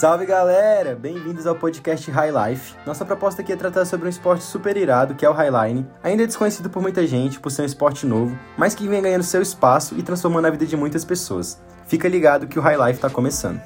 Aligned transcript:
Salve 0.00 0.24
galera! 0.24 0.96
Bem-vindos 0.96 1.46
ao 1.46 1.54
podcast 1.54 2.10
High 2.10 2.30
Life. 2.32 2.74
Nossa 2.86 3.04
proposta 3.04 3.42
aqui 3.42 3.52
é 3.52 3.56
tratar 3.56 3.84
sobre 3.84 4.06
um 4.06 4.08
esporte 4.08 4.42
super 4.42 4.74
irado, 4.74 5.14
que 5.14 5.26
é 5.26 5.28
o 5.28 5.34
Highline. 5.34 5.86
Ainda 6.02 6.26
desconhecido 6.26 6.70
por 6.70 6.80
muita 6.80 7.06
gente, 7.06 7.38
por 7.38 7.52
ser 7.52 7.60
um 7.60 7.64
esporte 7.66 8.06
novo, 8.06 8.34
mas 8.56 8.74
que 8.74 8.88
vem 8.88 9.02
ganhando 9.02 9.24
seu 9.24 9.42
espaço 9.42 9.98
e 9.98 10.02
transformando 10.02 10.46
a 10.46 10.50
vida 10.50 10.64
de 10.64 10.74
muitas 10.74 11.04
pessoas. 11.04 11.60
Fica 11.86 12.08
ligado 12.08 12.46
que 12.46 12.58
o 12.58 12.62
High 12.62 12.78
Life 12.78 12.92
está 12.92 13.10
começando. 13.10 13.60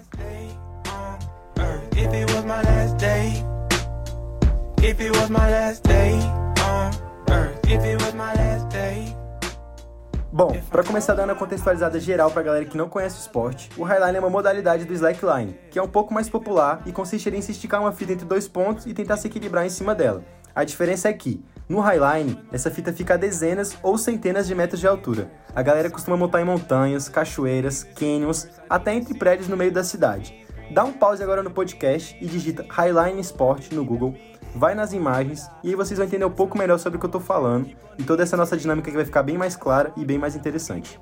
Bom, 10.36 10.50
para 10.68 10.82
começar 10.82 11.14
dando 11.14 11.30
a 11.30 11.34
contextualizada 11.36 12.00
geral 12.00 12.28
para 12.28 12.42
galera 12.42 12.64
que 12.64 12.76
não 12.76 12.88
conhece 12.88 13.16
o 13.16 13.20
esporte, 13.20 13.70
o 13.78 13.84
Highline 13.84 14.16
é 14.16 14.18
uma 14.18 14.28
modalidade 14.28 14.84
do 14.84 14.92
slackline, 14.92 15.56
que 15.70 15.78
é 15.78 15.82
um 15.82 15.86
pouco 15.86 16.12
mais 16.12 16.28
popular 16.28 16.82
e 16.84 16.90
consiste 16.90 17.30
em 17.30 17.40
se 17.40 17.52
esticar 17.52 17.80
uma 17.80 17.92
fita 17.92 18.14
entre 18.14 18.26
dois 18.26 18.48
pontos 18.48 18.84
e 18.84 18.92
tentar 18.92 19.16
se 19.16 19.28
equilibrar 19.28 19.64
em 19.64 19.70
cima 19.70 19.94
dela. 19.94 20.24
A 20.52 20.64
diferença 20.64 21.08
é 21.08 21.12
que, 21.12 21.40
no 21.68 21.78
Highline, 21.78 22.36
essa 22.50 22.68
fita 22.68 22.92
fica 22.92 23.14
a 23.14 23.16
dezenas 23.16 23.78
ou 23.80 23.96
centenas 23.96 24.48
de 24.48 24.56
metros 24.56 24.80
de 24.80 24.88
altura. 24.88 25.30
A 25.54 25.62
galera 25.62 25.88
costuma 25.88 26.16
montar 26.16 26.40
em 26.40 26.44
montanhas, 26.44 27.08
cachoeiras, 27.08 27.84
canyons, 27.84 28.48
até 28.68 28.92
entre 28.92 29.14
prédios 29.14 29.46
no 29.46 29.56
meio 29.56 29.70
da 29.70 29.84
cidade. 29.84 30.44
Dá 30.68 30.82
um 30.82 30.92
pause 30.92 31.22
agora 31.22 31.44
no 31.44 31.50
podcast 31.52 32.16
e 32.20 32.26
digita 32.26 32.66
Highline 32.68 33.20
Sport 33.20 33.70
no 33.70 33.84
Google 33.84 34.16
vai 34.54 34.74
nas 34.74 34.92
imagens 34.92 35.50
e 35.62 35.70
aí 35.70 35.74
vocês 35.74 35.98
vão 35.98 36.06
entender 36.06 36.24
um 36.24 36.30
pouco 36.30 36.56
melhor 36.56 36.78
sobre 36.78 36.96
o 36.96 37.00
que 37.00 37.06
eu 37.06 37.10
tô 37.10 37.20
falando 37.20 37.68
e 37.98 38.04
toda 38.04 38.22
essa 38.22 38.36
nossa 38.36 38.56
dinâmica 38.56 38.90
que 38.90 38.96
vai 38.96 39.04
ficar 39.04 39.22
bem 39.22 39.36
mais 39.36 39.56
clara 39.56 39.92
e 39.96 40.04
bem 40.04 40.18
mais 40.18 40.36
interessante. 40.36 40.98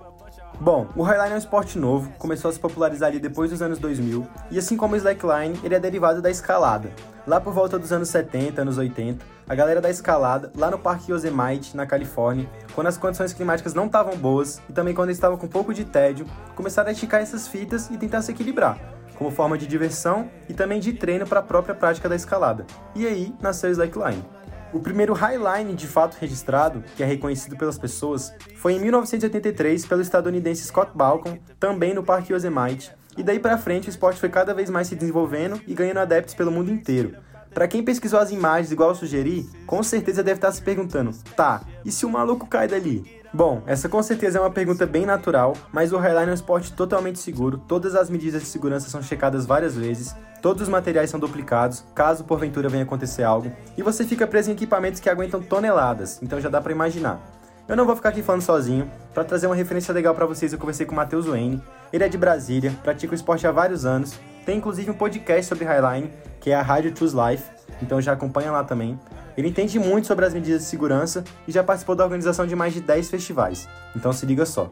Bom, 0.61 0.87
o 0.95 1.03
Highline 1.03 1.33
é 1.33 1.35
um 1.35 1.39
esporte 1.39 1.79
novo, 1.79 2.11
começou 2.19 2.49
a 2.49 2.53
se 2.53 2.61
popularizar 2.61 3.09
ali 3.09 3.19
depois 3.19 3.51
dos 3.51 3.61
anos 3.61 3.79
2000, 3.79 4.25
e 4.51 4.59
assim 4.59 4.77
como 4.77 4.95
o 4.95 4.97
Slackline, 4.97 5.59
ele 5.65 5.75
é 5.75 5.81
derivado 5.81 6.23
da 6.23 6.31
escalada. 6.31 6.91
Lá 7.27 7.41
por 7.41 7.53
volta 7.53 7.79
dos 7.79 7.91
anos 7.91 8.09
70, 8.11 8.63
anos 8.63 8.79
80, 8.79 9.25
a 9.49 9.55
galera 9.57 9.81
da 9.81 9.91
escalada, 9.91 10.53
lá 10.57 10.71
no 10.71 10.79
Parque 10.79 11.11
Yosemite, 11.11 11.77
na 11.77 11.85
Califórnia, 11.85 12.49
quando 12.75 12.87
as 12.87 12.97
condições 12.97 13.33
climáticas 13.33 13.75
não 13.75 13.87
estavam 13.87 14.17
boas 14.17 14.63
e 14.69 14.73
também 14.73 14.95
quando 14.95 15.09
eles 15.09 15.17
estavam 15.17 15.37
com 15.37 15.47
um 15.47 15.51
pouco 15.51 15.75
de 15.75 15.85
tédio, 15.85 16.27
começaram 16.55 16.91
a 16.91 16.93
esticar 16.93 17.21
essas 17.21 17.49
fitas 17.49 17.91
e 17.91 17.97
tentar 17.97 18.23
se 18.23 18.31
equilibrar 18.31 18.79
como 19.23 19.31
forma 19.31 19.57
de 19.57 19.69
diversão 19.69 20.29
e 20.49 20.53
também 20.53 20.81
de 20.81 20.93
treino 20.93 21.25
para 21.25 21.39
a 21.39 21.43
própria 21.45 21.77
prática 21.77 22.09
da 22.09 22.17
escalada. 22.17 22.67
E 22.93 23.07
aí 23.07 23.33
nasceu 23.41 23.71
o 23.71 23.73
slackline. 23.73 24.25
O 24.73 24.81
primeiro 24.81 25.13
highline 25.13 25.75
de 25.75 25.87
fato 25.87 26.17
registrado, 26.21 26.83
que 26.97 27.05
é 27.05 27.07
reconhecido 27.07 27.57
pelas 27.57 27.79
pessoas, 27.79 28.35
foi 28.57 28.73
em 28.73 28.81
1983 28.81 29.87
pelo 29.87 30.03
estadunidense 30.03 30.65
Scott 30.65 30.91
Balcon, 30.93 31.39
também 31.61 31.95
no 31.95 32.03
Parque 32.03 32.33
Yosemite, 32.33 32.91
e 33.17 33.23
daí 33.23 33.39
para 33.39 33.59
frente 33.59 33.89
o 33.89 33.91
esporte 33.91 34.19
foi 34.19 34.29
cada 34.29 34.53
vez 34.53 34.69
mais 34.69 34.89
se 34.89 34.97
desenvolvendo 34.97 35.61
e 35.69 35.75
ganhando 35.75 36.01
adeptos 36.01 36.35
pelo 36.35 36.51
mundo 36.51 36.73
inteiro. 36.73 37.15
Para 37.55 37.69
quem 37.69 37.85
pesquisou 37.85 38.19
as 38.19 38.33
imagens 38.33 38.73
igual 38.73 38.89
eu 38.89 38.95
sugeri, 38.97 39.49
com 39.67 39.85
certeza 39.85 40.23
deve 40.23 40.39
estar 40.39 40.51
se 40.51 40.63
perguntando: 40.63 41.15
tá, 41.37 41.61
e 41.85 41.93
se 41.93 42.05
o 42.05 42.11
maluco 42.11 42.49
cai 42.49 42.67
dali? 42.67 43.22
Bom, 43.35 43.63
essa 43.67 43.89
com 43.89 44.03
certeza 44.03 44.37
é 44.37 44.41
uma 44.43 44.51
pergunta 44.51 44.85
bem 44.85 45.07
natural, 45.07 45.55
mas 45.73 45.91
o 45.91 45.97
Highline 45.97 46.29
é 46.29 46.31
um 46.33 46.35
esporte 46.35 46.71
totalmente 46.71 47.19
seguro, 47.19 47.57
todas 47.57 47.95
as 47.95 48.11
medidas 48.11 48.43
de 48.43 48.49
segurança 48.49 48.91
são 48.91 49.03
checadas 49.03 49.47
várias 49.47 49.75
vezes, 49.75 50.15
todos 50.43 50.65
os 50.65 50.69
materiais 50.69 51.09
são 51.09 51.19
duplicados, 51.19 51.83
caso 51.95 52.25
porventura 52.25 52.69
venha 52.69 52.83
acontecer 52.83 53.23
algo, 53.23 53.51
e 53.75 53.83
você 53.83 54.05
fica 54.05 54.27
preso 54.27 54.51
em 54.51 54.53
equipamentos 54.53 55.01
que 55.01 55.09
aguentam 55.09 55.41
toneladas, 55.41 56.21
então 56.23 56.39
já 56.43 56.51
dá 56.51 56.61
para 56.61 56.73
imaginar. 56.73 57.23
Eu 57.67 57.75
não 57.75 57.87
vou 57.87 57.97
ficar 57.97 58.11
aqui 58.11 58.23
falando 58.23 58.43
sozinho, 58.43 58.91
para 59.15 59.25
trazer 59.25 59.47
uma 59.47 59.57
referência 59.57 59.95
legal 59.95 60.15
para 60.15 60.27
vocês 60.27 60.53
eu 60.53 60.59
conversei 60.59 60.85
com 60.85 60.93
o 60.93 60.97
Matheus 60.97 61.25
Wayne, 61.25 61.63
ele 61.91 62.05
é 62.05 62.09
de 62.11 62.19
Brasília, 62.19 62.77
pratica 62.83 63.13
o 63.13 63.17
esporte 63.17 63.47
há 63.47 63.51
vários 63.51 63.87
anos, 63.87 64.13
tem 64.45 64.59
inclusive 64.59 64.91
um 64.91 64.95
podcast 64.95 65.47
sobre 65.47 65.65
Highline, 65.65 66.11
que 66.39 66.51
é 66.51 66.55
a 66.55 66.61
Rádio 66.61 66.95
Choose 66.95 67.17
Life, 67.17 67.45
então 67.81 67.99
já 67.99 68.13
acompanha 68.13 68.53
lá 68.53 68.63
também. 68.63 69.01
Ele 69.37 69.49
entende 69.49 69.79
muito 69.79 70.07
sobre 70.07 70.25
as 70.25 70.35
medidas 70.35 70.63
de 70.63 70.69
segurança 70.69 71.25
e 71.47 71.53
já 71.53 71.63
participou 71.63 71.95
da 71.95 72.05
organização 72.05 72.47
de 72.47 72.55
mais 72.55 72.75
de 72.75 72.81
10 72.81 73.11
festivais. 73.11 73.69
Então 73.97 74.13
se 74.13 74.27
liga 74.27 74.45
só. 74.45 74.71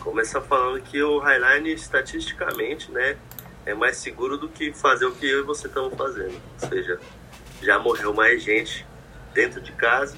Começa 0.00 0.40
falando 0.40 0.80
que 0.82 1.02
o 1.02 1.18
Highline, 1.18 1.72
estatisticamente, 1.72 2.90
né, 2.90 3.16
é 3.64 3.74
mais 3.74 3.96
seguro 3.96 4.36
do 4.36 4.48
que 4.48 4.72
fazer 4.72 5.06
o 5.06 5.12
que 5.12 5.28
eu 5.28 5.40
e 5.40 5.42
você 5.42 5.66
estamos 5.66 5.94
fazendo. 5.94 6.40
Ou 6.62 6.68
seja, 6.68 6.98
já 7.62 7.78
morreu 7.78 8.12
mais 8.12 8.42
gente 8.42 8.86
dentro 9.32 9.60
de 9.60 9.72
casa 9.72 10.16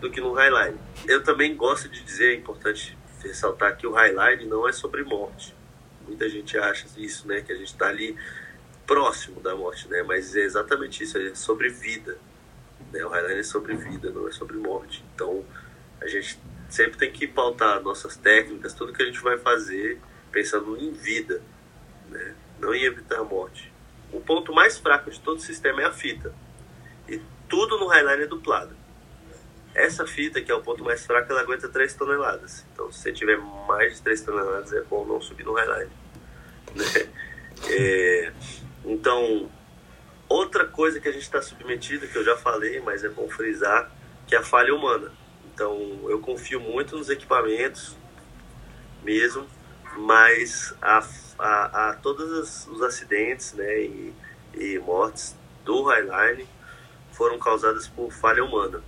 do 0.00 0.10
que 0.10 0.20
no 0.20 0.32
Highline. 0.32 0.76
Eu 1.06 1.22
também 1.22 1.56
gosto 1.56 1.88
de 1.88 2.02
dizer, 2.02 2.32
é 2.32 2.36
importante 2.36 2.96
ressaltar 3.22 3.76
que 3.76 3.86
o 3.86 3.92
Highline 3.92 4.46
não 4.46 4.68
é 4.68 4.72
sobre 4.72 5.02
morte. 5.02 5.54
Muita 6.06 6.28
gente 6.28 6.56
acha 6.56 6.86
isso, 6.96 7.26
né, 7.28 7.40
que 7.40 7.52
a 7.52 7.56
gente 7.56 7.68
está 7.68 7.88
ali 7.88 8.16
próximo 8.86 9.40
da 9.40 9.54
morte, 9.54 9.88
né, 9.88 10.02
mas 10.02 10.34
é 10.34 10.40
exatamente 10.40 11.02
isso, 11.04 11.18
é 11.18 11.34
sobre 11.34 11.68
vida. 11.68 12.16
Né? 12.92 13.04
O 13.04 13.08
Highline 13.08 13.40
é 13.40 13.42
sobre 13.42 13.74
vida, 13.74 14.10
não 14.10 14.28
é 14.28 14.32
sobre 14.32 14.56
morte. 14.56 15.04
Então, 15.14 15.44
a 16.00 16.06
gente 16.06 16.38
sempre 16.68 16.98
tem 16.98 17.10
que 17.10 17.26
pautar 17.26 17.82
nossas 17.82 18.16
técnicas, 18.16 18.74
tudo 18.74 18.92
que 18.92 19.02
a 19.02 19.06
gente 19.06 19.20
vai 19.20 19.38
fazer 19.38 20.00
pensando 20.30 20.76
em 20.76 20.92
vida, 20.92 21.42
né? 22.08 22.34
não 22.58 22.74
em 22.74 22.84
evitar 22.84 23.18
a 23.18 23.24
morte. 23.24 23.72
O 24.12 24.20
ponto 24.20 24.52
mais 24.52 24.78
fraco 24.78 25.10
de 25.10 25.20
todo 25.20 25.38
o 25.38 25.40
sistema 25.40 25.82
é 25.82 25.86
a 25.86 25.92
fita. 25.92 26.34
E 27.08 27.20
tudo 27.48 27.78
no 27.78 27.86
Highline 27.86 28.24
é 28.24 28.26
duplado. 28.26 28.76
Essa 29.74 30.06
fita, 30.06 30.40
que 30.40 30.50
é 30.50 30.54
o 30.54 30.62
ponto 30.62 30.82
mais 30.82 31.06
fraco, 31.06 31.30
ela 31.30 31.42
aguenta 31.42 31.68
3 31.68 31.94
toneladas. 31.94 32.66
Então, 32.72 32.90
se 32.90 33.00
você 33.00 33.12
tiver 33.12 33.38
mais 33.66 33.96
de 33.96 34.02
3 34.02 34.22
toneladas, 34.22 34.72
é 34.72 34.82
bom 34.82 35.04
não 35.06 35.20
subir 35.20 35.44
no 35.44 35.52
Highline. 35.54 35.90
Né? 36.74 36.84
É, 37.70 38.32
então, 38.84 39.50
Outra 40.28 40.66
coisa 40.66 41.00
que 41.00 41.08
a 41.08 41.12
gente 41.12 41.22
está 41.22 41.40
submetido, 41.40 42.06
que 42.06 42.16
eu 42.16 42.24
já 42.24 42.36
falei, 42.36 42.80
mas 42.80 43.02
é 43.02 43.08
bom 43.08 43.28
frisar, 43.28 43.90
que 44.26 44.34
é 44.34 44.38
a 44.38 44.42
falha 44.42 44.74
humana. 44.74 45.10
Então, 45.54 45.76
eu 46.08 46.20
confio 46.20 46.60
muito 46.60 46.96
nos 46.96 47.08
equipamentos 47.08 47.96
mesmo, 49.02 49.46
mas 49.96 50.74
a, 50.82 51.02
a, 51.38 51.88
a 51.90 51.94
todos 51.94 52.66
os 52.66 52.82
acidentes 52.82 53.54
né, 53.54 53.80
e, 53.80 54.14
e 54.54 54.78
mortes 54.78 55.34
do 55.64 55.82
Highline 55.82 56.46
foram 57.12 57.38
causadas 57.38 57.88
por 57.88 58.12
falha 58.12 58.44
humana. 58.44 58.80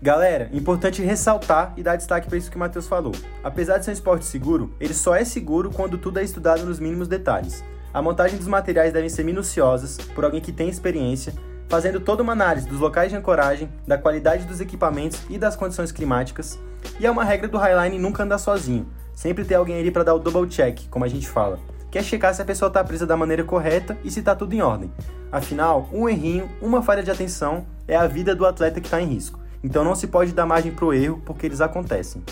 Galera, 0.00 0.48
importante 0.52 1.02
ressaltar 1.02 1.72
e 1.76 1.82
dar 1.82 1.96
destaque 1.96 2.28
para 2.28 2.38
isso 2.38 2.50
que 2.50 2.56
o 2.56 2.60
Matheus 2.60 2.86
falou. 2.86 3.12
Apesar 3.42 3.78
de 3.78 3.84
ser 3.84 3.90
um 3.90 3.94
esporte 3.94 4.24
seguro, 4.24 4.74
ele 4.78 4.94
só 4.94 5.14
é 5.14 5.24
seguro 5.24 5.70
quando 5.70 5.98
tudo 5.98 6.18
é 6.18 6.22
estudado 6.22 6.64
nos 6.64 6.78
mínimos 6.78 7.08
detalhes. 7.08 7.64
A 7.96 8.02
montagem 8.02 8.36
dos 8.36 8.46
materiais 8.46 8.92
devem 8.92 9.08
ser 9.08 9.24
minuciosas 9.24 9.96
por 10.14 10.22
alguém 10.22 10.38
que 10.38 10.52
tem 10.52 10.68
experiência, 10.68 11.32
fazendo 11.66 11.98
toda 11.98 12.22
uma 12.22 12.34
análise 12.34 12.68
dos 12.68 12.78
locais 12.78 13.08
de 13.08 13.16
ancoragem, 13.16 13.70
da 13.86 13.96
qualidade 13.96 14.44
dos 14.44 14.60
equipamentos 14.60 15.22
e 15.30 15.38
das 15.38 15.56
condições 15.56 15.90
climáticas. 15.90 16.58
E 17.00 17.06
é 17.06 17.10
uma 17.10 17.24
regra 17.24 17.48
do 17.48 17.56
Highline 17.56 17.98
nunca 17.98 18.22
andar 18.22 18.36
sozinho, 18.36 18.86
sempre 19.14 19.46
ter 19.46 19.54
alguém 19.54 19.80
ali 19.80 19.90
para 19.90 20.04
dar 20.04 20.14
o 20.14 20.18
double 20.18 20.46
check, 20.46 20.80
como 20.90 21.06
a 21.06 21.08
gente 21.08 21.26
fala, 21.26 21.58
que 21.90 21.96
é 21.96 22.02
checar 22.02 22.34
se 22.34 22.42
a 22.42 22.44
pessoa 22.44 22.68
está 22.68 22.84
presa 22.84 23.06
da 23.06 23.16
maneira 23.16 23.42
correta 23.42 23.96
e 24.04 24.10
se 24.10 24.20
está 24.20 24.34
tudo 24.34 24.52
em 24.52 24.60
ordem. 24.60 24.92
Afinal, 25.32 25.88
um 25.90 26.06
errinho, 26.06 26.50
uma 26.60 26.82
falha 26.82 27.02
de 27.02 27.10
atenção 27.10 27.64
é 27.88 27.96
a 27.96 28.06
vida 28.06 28.34
do 28.34 28.44
atleta 28.44 28.78
que 28.78 28.88
está 28.88 29.00
em 29.00 29.06
risco. 29.06 29.40
Então 29.64 29.82
não 29.82 29.94
se 29.94 30.06
pode 30.06 30.34
dar 30.34 30.44
margem 30.44 30.70
para 30.70 30.84
o 30.84 30.92
erro 30.92 31.22
porque 31.24 31.46
eles 31.46 31.62
acontecem. 31.62 32.22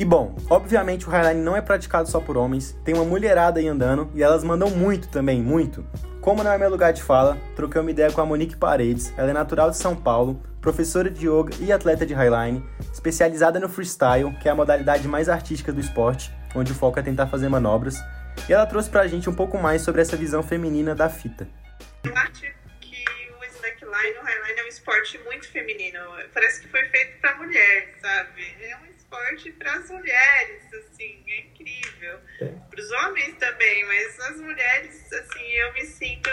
E 0.00 0.04
bom, 0.06 0.34
obviamente 0.48 1.06
o 1.06 1.10
Highline 1.10 1.42
não 1.42 1.54
é 1.54 1.60
praticado 1.60 2.08
só 2.08 2.20
por 2.20 2.34
homens, 2.34 2.74
tem 2.86 2.94
uma 2.94 3.04
mulherada 3.04 3.60
aí 3.60 3.68
andando 3.68 4.10
e 4.14 4.22
elas 4.22 4.42
mandam 4.42 4.70
muito 4.70 5.08
também, 5.08 5.42
muito. 5.42 5.86
Como 6.22 6.42
não 6.42 6.50
é 6.50 6.56
meu 6.56 6.70
lugar 6.70 6.94
de 6.94 7.02
fala, 7.02 7.36
troquei 7.54 7.78
uma 7.78 7.90
ideia 7.90 8.10
com 8.10 8.22
a 8.22 8.24
Monique 8.24 8.56
Paredes, 8.56 9.12
ela 9.18 9.28
é 9.28 9.34
natural 9.34 9.68
de 9.68 9.76
São 9.76 9.94
Paulo, 9.94 10.42
professora 10.58 11.10
de 11.10 11.28
yoga 11.28 11.54
e 11.60 11.70
atleta 11.70 12.06
de 12.06 12.14
Highline, 12.14 12.64
especializada 12.90 13.60
no 13.60 13.68
freestyle, 13.68 14.34
que 14.40 14.48
é 14.48 14.52
a 14.52 14.54
modalidade 14.54 15.06
mais 15.06 15.28
artística 15.28 15.70
do 15.70 15.80
esporte, 15.80 16.34
onde 16.54 16.72
o 16.72 16.74
foco 16.74 16.98
é 16.98 17.02
tentar 17.02 17.26
fazer 17.26 17.50
manobras, 17.50 17.98
e 18.48 18.54
ela 18.54 18.64
trouxe 18.64 18.88
pra 18.88 19.06
gente 19.06 19.28
um 19.28 19.34
pouco 19.34 19.58
mais 19.58 19.82
sobre 19.82 20.00
essa 20.00 20.16
visão 20.16 20.42
feminina 20.42 20.94
da 20.94 21.10
fita. 21.10 21.46
Eu 22.04 22.16
acho 22.16 22.40
que 22.80 23.04
o 23.38 23.44
slackline, 23.44 24.16
o 24.18 24.24
Highline 24.24 24.60
é 24.60 24.64
um 24.64 24.68
esporte 24.68 25.20
muito 25.26 25.46
feminino, 25.50 26.00
parece 26.32 26.62
que 26.62 26.68
foi 26.68 26.86
feito 26.86 27.20
pra 27.20 27.36
mulher, 27.36 27.96
sabe? 28.00 28.40
É 28.62 28.76
um 28.78 28.99
esporte 29.10 29.50
para 29.52 29.72
as 29.74 29.90
mulheres, 29.90 30.62
assim, 30.74 31.24
é 31.26 31.40
incrível. 31.40 32.20
É. 32.40 32.46
Para 32.70 32.80
os 32.80 32.90
homens 32.92 33.36
também, 33.38 33.84
mas 33.86 34.20
as 34.20 34.36
mulheres, 34.36 35.12
assim, 35.12 35.50
eu 35.50 35.72
me 35.72 35.84
sinto 35.84 36.30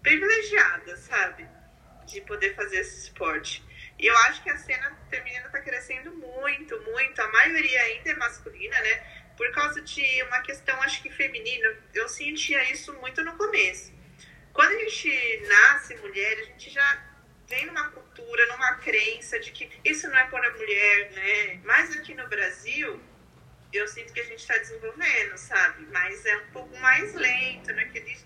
privilegiada, 0.00 0.96
sabe? 0.96 1.46
De 2.06 2.20
poder 2.20 2.54
fazer 2.54 2.78
esse 2.78 3.08
esporte. 3.08 3.64
E 3.98 4.06
eu 4.06 4.16
acho 4.18 4.42
que 4.42 4.50
a 4.50 4.56
cena 4.56 4.96
feminina 5.10 5.46
está 5.46 5.60
crescendo 5.60 6.14
muito, 6.14 6.80
muito. 6.82 7.20
A 7.20 7.28
maioria 7.32 7.80
ainda 7.82 8.10
é 8.10 8.14
masculina, 8.14 8.78
né? 8.80 9.24
Por 9.36 9.50
causa 9.50 9.82
de 9.82 10.22
uma 10.22 10.40
questão, 10.42 10.80
acho 10.82 11.02
que 11.02 11.10
feminina. 11.10 11.76
Eu 11.92 12.08
sentia 12.08 12.62
isso 12.70 12.92
muito 12.94 13.24
no 13.24 13.36
começo. 13.36 13.92
Quando 14.52 14.70
a 14.70 14.78
gente 14.84 15.42
nasce 15.48 15.96
mulher, 15.96 16.38
a 16.38 16.44
gente 16.44 16.70
já 16.70 17.05
vem 17.48 17.66
numa 17.66 17.88
cultura, 17.90 18.46
numa 18.46 18.74
crença 18.76 19.38
de 19.38 19.50
que 19.52 19.70
isso 19.84 20.08
não 20.08 20.18
é 20.18 20.26
para 20.26 20.48
a 20.48 20.52
mulher, 20.52 21.12
né? 21.12 21.60
Mas 21.64 21.96
aqui 21.96 22.14
no 22.14 22.26
Brasil, 22.28 23.00
eu 23.72 23.86
sinto 23.88 24.12
que 24.12 24.20
a 24.20 24.24
gente 24.24 24.40
está 24.40 24.56
desenvolvendo, 24.56 25.36
sabe? 25.36 25.86
Mas 25.92 26.24
é 26.26 26.36
um 26.36 26.50
pouco 26.50 26.76
mais 26.78 27.14
lento 27.14 27.72
naquele, 27.74 28.16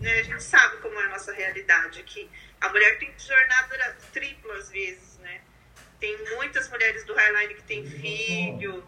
né, 0.00 0.20
a 0.20 0.22
gente 0.22 0.42
sabe 0.42 0.78
como 0.78 0.98
é 1.00 1.04
a 1.04 1.08
nossa 1.08 1.32
realidade 1.32 2.00
aqui. 2.00 2.30
A 2.60 2.68
mulher 2.68 2.98
tem 2.98 3.12
jornada 3.18 3.96
tripla 4.12 4.54
às 4.54 4.70
vezes, 4.70 5.18
né? 5.18 5.40
Tem 6.00 6.16
muitas 6.36 6.68
mulheres 6.68 7.04
do 7.04 7.14
Highline 7.14 7.54
que 7.54 7.62
têm 7.62 7.86
filho, 7.86 8.86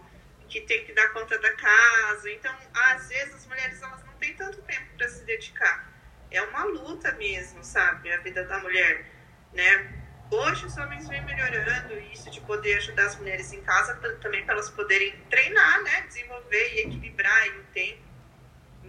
que 0.49 0.61
tem 0.63 0.85
que 0.85 0.93
dar 0.93 1.09
conta 1.13 1.39
da 1.39 1.53
casa. 1.55 2.31
Então, 2.31 2.55
às 2.75 3.09
vezes 3.09 3.35
as 3.35 3.47
mulheres 3.47 3.83
elas 3.83 4.05
não 4.05 4.13
têm 4.15 4.35
tanto 4.35 4.61
tempo 4.63 4.87
para 4.97 5.09
se 5.09 5.25
dedicar. 5.25 5.89
É 6.31 6.43
uma 6.43 6.65
luta 6.65 7.13
mesmo, 7.13 7.65
sabe? 7.65 8.13
A 8.13 8.19
vida 8.19 8.45
da 8.45 8.59
mulher, 8.59 9.07
né? 9.53 9.95
Hoje 10.31 10.67
os 10.67 10.77
homens 10.77 11.09
vêm 11.09 11.25
melhorando 11.25 11.95
isso 12.13 12.31
de 12.31 12.41
poder 12.43 12.75
ajudar 12.75 13.07
as 13.07 13.17
mulheres 13.17 13.51
em 13.53 13.63
casa 13.63 13.95
também 14.21 14.45
para 14.45 14.55
elas 14.55 14.69
poderem 14.71 15.15
treinar, 15.31 15.83
né? 15.83 16.03
Desenvolver 16.07 16.75
e 16.75 16.81
equilibrar 16.81 17.43
aí 17.43 17.51
o 17.59 17.65
tempo. 17.73 18.03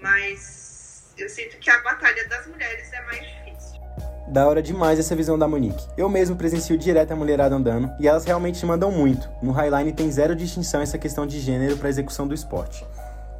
Mas 0.01 1.13
eu 1.17 1.29
sinto 1.29 1.57
que 1.57 1.69
a 1.69 1.81
batalha 1.81 2.27
das 2.27 2.45
mulheres 2.47 2.91
é 2.91 3.01
mais 3.03 3.21
difícil. 3.21 3.79
Da 4.27 4.47
hora 4.47 4.61
demais 4.61 4.99
essa 4.99 5.15
visão 5.15 5.39
da 5.39 5.47
Monique. 5.47 5.87
Eu 5.97 6.07
mesmo 6.09 6.35
presencio 6.35 6.77
direto 6.77 7.11
a 7.11 7.15
mulherada 7.15 7.55
andando 7.55 7.89
e 7.99 8.07
elas 8.07 8.25
realmente 8.25 8.63
mandam 8.65 8.91
muito. 8.91 9.29
No 9.41 9.51
Highline 9.51 9.93
tem 9.93 10.11
zero 10.11 10.35
distinção 10.35 10.81
essa 10.81 10.97
questão 10.97 11.25
de 11.25 11.39
gênero 11.39 11.77
para 11.77 11.89
execução 11.89 12.27
do 12.27 12.33
esporte. 12.33 12.85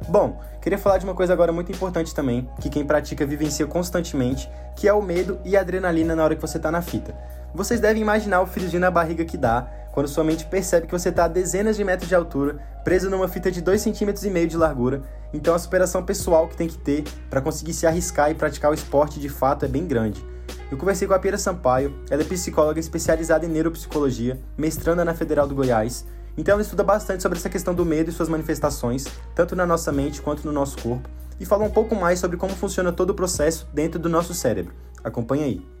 Bom, 0.08 0.40
queria 0.60 0.78
falar 0.78 0.98
de 0.98 1.04
uma 1.04 1.14
coisa 1.14 1.32
agora 1.32 1.52
muito 1.52 1.70
importante 1.70 2.14
também, 2.14 2.48
que 2.60 2.68
quem 2.68 2.84
pratica 2.84 3.26
vivencia 3.26 3.66
constantemente, 3.66 4.50
que 4.76 4.88
é 4.88 4.92
o 4.92 5.02
medo 5.02 5.38
e 5.44 5.56
a 5.56 5.60
adrenalina 5.60 6.16
na 6.16 6.24
hora 6.24 6.34
que 6.34 6.40
você 6.40 6.56
está 6.56 6.70
na 6.70 6.82
fita. 6.82 7.14
Vocês 7.54 7.80
devem 7.80 8.02
imaginar 8.02 8.40
o 8.40 8.46
friozinho 8.46 8.80
na 8.80 8.90
barriga 8.90 9.24
que 9.24 9.36
dá 9.36 9.68
quando 9.92 10.08
sua 10.08 10.22
mente 10.22 10.46
percebe 10.46 10.86
que 10.86 10.92
você 10.92 11.08
está 11.08 11.24
a 11.24 11.28
dezenas 11.28 11.76
de 11.76 11.84
metros 11.84 12.08
de 12.08 12.14
altura, 12.14 12.58
preso 12.84 13.10
numa 13.10 13.28
fita 13.28 13.50
de 13.50 13.60
2,5 13.60 14.14
cm 14.16 14.46
de 14.46 14.56
largura. 14.56 15.02
Então 15.32 15.54
a 15.54 15.58
superação 15.58 16.04
pessoal 16.04 16.48
que 16.48 16.56
tem 16.56 16.68
que 16.68 16.78
ter 16.78 17.04
para 17.28 17.40
conseguir 17.40 17.72
se 17.72 17.86
arriscar 17.86 18.30
e 18.30 18.34
praticar 18.34 18.70
o 18.70 18.74
esporte 18.74 19.18
de 19.18 19.28
fato 19.28 19.64
é 19.64 19.68
bem 19.68 19.86
grande. 19.86 20.24
Eu 20.70 20.78
conversei 20.78 21.08
com 21.08 21.14
a 21.14 21.18
Pira 21.18 21.36
Sampaio, 21.36 21.92
ela 22.08 22.22
é 22.22 22.24
psicóloga 22.24 22.78
especializada 22.78 23.44
em 23.44 23.48
neuropsicologia, 23.48 24.38
mestranda 24.56 25.04
na 25.04 25.14
Federal 25.14 25.48
do 25.48 25.54
Goiás, 25.54 26.06
então 26.36 26.52
ela 26.52 26.62
estuda 26.62 26.82
bastante 26.82 27.22
sobre 27.22 27.38
essa 27.38 27.48
questão 27.48 27.74
do 27.74 27.84
medo 27.84 28.10
e 28.10 28.12
suas 28.12 28.28
manifestações, 28.28 29.06
tanto 29.34 29.54
na 29.56 29.66
nossa 29.66 29.92
mente 29.92 30.22
quanto 30.22 30.46
no 30.46 30.52
nosso 30.52 30.80
corpo, 30.82 31.08
e 31.38 31.44
fala 31.44 31.64
um 31.64 31.70
pouco 31.70 31.94
mais 31.94 32.18
sobre 32.18 32.36
como 32.36 32.54
funciona 32.54 32.92
todo 32.92 33.10
o 33.10 33.14
processo 33.14 33.68
dentro 33.72 33.98
do 33.98 34.08
nosso 34.08 34.34
cérebro. 34.34 34.74
Acompanhe 35.02 35.44
aí 35.44 35.80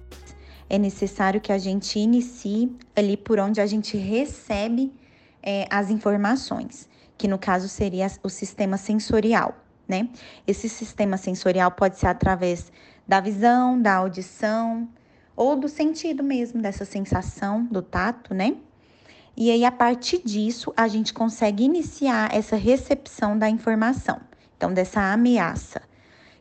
é 0.70 0.78
necessário 0.78 1.40
que 1.40 1.52
a 1.52 1.58
gente 1.58 1.98
inicie 1.98 2.72
ali 2.94 3.16
por 3.16 3.40
onde 3.40 3.60
a 3.60 3.66
gente 3.66 3.96
recebe 3.96 4.94
é, 5.42 5.66
as 5.68 5.90
informações, 5.90 6.88
que 7.18 7.26
no 7.26 7.38
caso 7.38 7.68
seria 7.68 8.06
o 8.22 8.28
sistema 8.28 8.76
sensorial, 8.76 9.56
né? 9.88 10.08
Esse 10.46 10.68
sistema 10.68 11.16
sensorial 11.16 11.72
pode 11.72 11.98
ser 11.98 12.06
através 12.06 12.72
da 13.06 13.20
visão, 13.20 13.82
da 13.82 13.96
audição 13.96 14.88
ou 15.34 15.56
do 15.56 15.68
sentido 15.68 16.22
mesmo, 16.22 16.62
dessa 16.62 16.84
sensação 16.84 17.64
do 17.64 17.82
tato, 17.82 18.32
né? 18.32 18.56
E 19.36 19.50
aí, 19.50 19.64
a 19.64 19.72
partir 19.72 20.22
disso, 20.24 20.72
a 20.76 20.88
gente 20.88 21.14
consegue 21.14 21.64
iniciar 21.64 22.34
essa 22.34 22.56
recepção 22.56 23.38
da 23.38 23.48
informação, 23.48 24.20
então, 24.56 24.72
dessa 24.72 25.12
ameaça. 25.12 25.82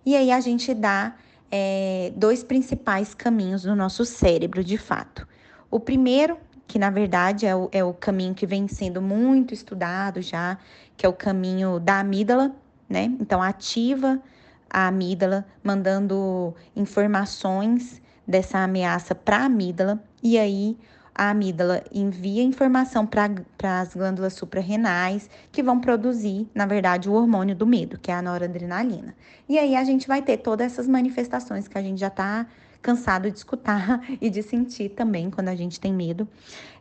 E 0.05 0.15
aí, 0.15 0.31
a 0.31 0.39
gente 0.39 0.73
dá 0.73 1.15
é, 1.51 2.11
dois 2.15 2.43
principais 2.43 3.13
caminhos 3.13 3.63
do 3.63 3.75
nosso 3.75 4.05
cérebro, 4.05 4.63
de 4.63 4.77
fato. 4.77 5.27
O 5.71 5.79
primeiro, 5.79 6.37
que 6.67 6.77
na 6.77 6.89
verdade 6.89 7.45
é 7.45 7.55
o, 7.55 7.69
é 7.71 7.83
o 7.83 7.93
caminho 7.93 8.33
que 8.33 8.45
vem 8.45 8.67
sendo 8.67 9.01
muito 9.01 9.53
estudado 9.53 10.21
já, 10.21 10.57
que 10.95 11.05
é 11.05 11.09
o 11.09 11.13
caminho 11.13 11.79
da 11.79 11.99
amígdala, 11.99 12.55
né? 12.87 13.05
Então, 13.19 13.41
ativa 13.41 14.21
a 14.69 14.87
amígdala, 14.87 15.45
mandando 15.63 16.53
informações 16.75 18.01
dessa 18.27 18.59
ameaça 18.59 19.15
para 19.15 19.37
a 19.37 19.45
amígdala, 19.45 20.01
e 20.21 20.37
aí 20.37 20.77
a 21.19 21.31
amígdala 21.31 21.83
envia 21.93 22.41
informação 22.41 23.05
para 23.05 23.81
as 23.81 23.93
glândulas 23.93 24.31
suprarrenais, 24.31 25.29
que 25.51 25.61
vão 25.61 25.77
produzir, 25.77 26.47
na 26.55 26.65
verdade, 26.65 27.09
o 27.09 27.13
hormônio 27.13 27.53
do 27.53 27.67
medo, 27.67 27.99
que 27.99 28.09
é 28.09 28.13
a 28.13 28.21
noradrenalina. 28.21 29.13
E 29.47 29.59
aí 29.59 29.75
a 29.75 29.83
gente 29.83 30.07
vai 30.07 30.21
ter 30.21 30.37
todas 30.37 30.67
essas 30.67 30.87
manifestações 30.87 31.67
que 31.67 31.77
a 31.77 31.81
gente 31.81 31.99
já 31.99 32.07
está 32.07 32.47
cansado 32.81 33.29
de 33.29 33.37
escutar 33.37 34.01
e 34.21 34.29
de 34.29 34.41
sentir 34.41 34.91
também 34.91 35.29
quando 35.29 35.49
a 35.49 35.55
gente 35.57 35.77
tem 35.77 35.91
medo, 35.91 36.25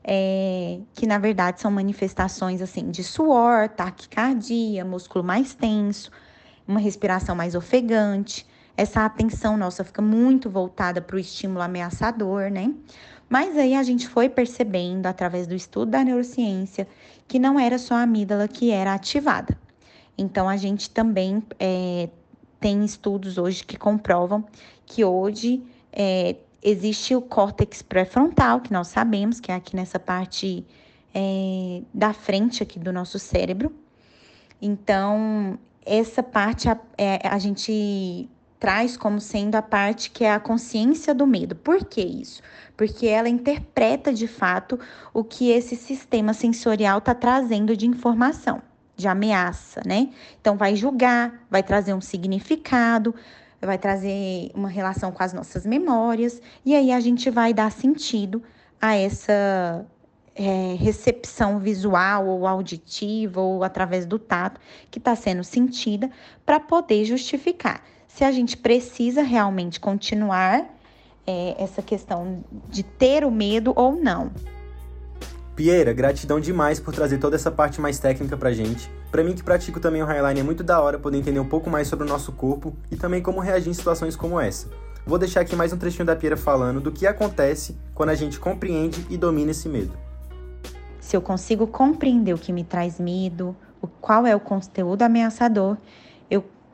é, 0.04 0.78
que 0.94 1.04
na 1.04 1.18
verdade 1.18 1.60
são 1.60 1.72
manifestações 1.72 2.62
assim 2.62 2.92
de 2.92 3.02
suor, 3.02 3.68
taquicardia, 3.68 4.84
músculo 4.84 5.24
mais 5.24 5.52
tenso, 5.52 6.12
uma 6.68 6.78
respiração 6.78 7.34
mais 7.34 7.56
ofegante. 7.56 8.46
Essa 8.76 9.04
atenção 9.04 9.56
nossa 9.56 9.82
fica 9.82 10.00
muito 10.00 10.48
voltada 10.48 11.00
para 11.00 11.16
o 11.16 11.18
estímulo 11.18 11.60
ameaçador, 11.60 12.52
né? 12.52 12.72
Mas 13.28 13.56
aí 13.58 13.74
a 13.74 13.82
gente 13.82 14.08
foi 14.08 14.28
percebendo, 14.28 15.06
através 15.06 15.46
do 15.46 15.54
estudo 15.54 15.90
da 15.90 16.02
neurociência, 16.02 16.88
que 17.26 17.38
não 17.38 17.60
era 17.60 17.78
só 17.78 17.94
a 17.94 18.02
amígdala 18.02 18.48
que 18.48 18.70
era 18.70 18.94
ativada. 18.94 19.56
Então, 20.16 20.48
a 20.48 20.56
gente 20.56 20.90
também 20.90 21.42
é, 21.60 22.08
tem 22.58 22.84
estudos 22.84 23.38
hoje 23.38 23.64
que 23.64 23.76
comprovam 23.76 24.44
que 24.86 25.04
hoje 25.04 25.62
é, 25.92 26.36
existe 26.62 27.14
o 27.14 27.20
córtex 27.20 27.82
pré-frontal, 27.82 28.60
que 28.60 28.72
nós 28.72 28.88
sabemos 28.88 29.38
que 29.38 29.52
é 29.52 29.54
aqui 29.54 29.76
nessa 29.76 29.98
parte 29.98 30.66
é, 31.14 31.82
da 31.92 32.12
frente 32.12 32.62
aqui 32.62 32.78
do 32.78 32.92
nosso 32.92 33.18
cérebro. 33.18 33.72
Então, 34.60 35.58
essa 35.84 36.22
parte 36.22 36.68
a, 36.68 36.78
é, 36.96 37.28
a 37.28 37.38
gente 37.38 38.28
traz 38.58 38.96
como 38.96 39.20
sendo 39.20 39.54
a 39.54 39.62
parte 39.62 40.10
que 40.10 40.24
é 40.24 40.32
a 40.32 40.40
consciência 40.40 41.14
do 41.14 41.26
medo. 41.26 41.54
Por 41.54 41.84
que 41.84 42.00
isso? 42.00 42.42
Porque 42.76 43.06
ela 43.06 43.28
interpreta 43.28 44.12
de 44.12 44.26
fato 44.26 44.78
o 45.14 45.22
que 45.22 45.50
esse 45.50 45.76
sistema 45.76 46.34
sensorial 46.34 46.98
está 46.98 47.14
trazendo 47.14 47.76
de 47.76 47.86
informação, 47.86 48.60
de 48.96 49.06
ameaça, 49.06 49.80
né? 49.86 50.10
Então, 50.40 50.56
vai 50.56 50.74
julgar, 50.74 51.46
vai 51.50 51.62
trazer 51.62 51.94
um 51.94 52.00
significado, 52.00 53.14
vai 53.60 53.78
trazer 53.78 54.50
uma 54.54 54.68
relação 54.68 55.12
com 55.12 55.22
as 55.22 55.32
nossas 55.32 55.64
memórias, 55.64 56.40
e 56.64 56.74
aí 56.74 56.92
a 56.92 57.00
gente 57.00 57.30
vai 57.30 57.54
dar 57.54 57.70
sentido 57.70 58.42
a 58.80 58.94
essa 58.96 59.84
é, 60.34 60.76
recepção 60.78 61.58
visual 61.58 62.26
ou 62.26 62.46
auditiva 62.46 63.40
ou 63.40 63.64
através 63.64 64.06
do 64.06 64.18
tato 64.18 64.60
que 64.90 64.98
está 64.98 65.16
sendo 65.16 65.42
sentida 65.42 66.10
para 66.46 66.60
poder 66.60 67.04
justificar 67.04 67.82
se 68.08 68.24
a 68.24 68.32
gente 68.32 68.56
precisa 68.56 69.22
realmente 69.22 69.78
continuar 69.78 70.66
é, 71.26 71.62
essa 71.62 71.82
questão 71.82 72.42
de 72.68 72.82
ter 72.82 73.24
o 73.24 73.30
medo 73.30 73.72
ou 73.76 73.92
não. 73.92 74.32
Pieira, 75.54 75.92
gratidão 75.92 76.40
demais 76.40 76.80
por 76.80 76.94
trazer 76.94 77.18
toda 77.18 77.36
essa 77.36 77.50
parte 77.50 77.80
mais 77.80 77.98
técnica 77.98 78.36
pra 78.36 78.52
gente. 78.52 78.90
Pra 79.10 79.22
mim 79.22 79.34
que 79.34 79.42
pratico 79.42 79.78
também 79.78 80.02
o 80.02 80.06
Highline 80.06 80.40
é 80.40 80.42
muito 80.42 80.64
da 80.64 80.80
hora 80.80 80.98
poder 80.98 81.18
entender 81.18 81.40
um 81.40 81.48
pouco 81.48 81.68
mais 81.68 81.88
sobre 81.88 82.06
o 82.06 82.08
nosso 82.08 82.32
corpo 82.32 82.74
e 82.90 82.96
também 82.96 83.20
como 83.20 83.40
reagir 83.40 83.68
em 83.68 83.74
situações 83.74 84.16
como 84.16 84.40
essa. 84.40 84.68
Vou 85.04 85.18
deixar 85.18 85.40
aqui 85.40 85.56
mais 85.56 85.72
um 85.72 85.76
trechinho 85.76 86.04
da 86.04 86.14
Pieira 86.14 86.36
falando 86.36 86.80
do 86.80 86.92
que 86.92 87.06
acontece 87.06 87.76
quando 87.94 88.10
a 88.10 88.14
gente 88.14 88.38
compreende 88.38 89.04
e 89.10 89.16
domina 89.16 89.50
esse 89.50 89.68
medo. 89.68 89.92
Se 91.00 91.16
eu 91.16 91.22
consigo 91.22 91.66
compreender 91.66 92.34
o 92.34 92.38
que 92.38 92.52
me 92.52 92.62
traz 92.62 93.00
medo, 93.00 93.56
qual 94.00 94.26
é 94.26 94.36
o 94.36 94.40
conteúdo 94.40 95.02
ameaçador, 95.02 95.76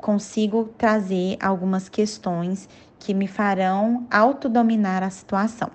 consigo 0.04 0.68
trazer 0.76 1.38
algumas 1.40 1.88
questões 1.88 2.68
que 2.99 3.14
me 3.14 3.26
farão 3.26 4.06
autodominar 4.11 5.02
a 5.02 5.08
situação. 5.08 5.70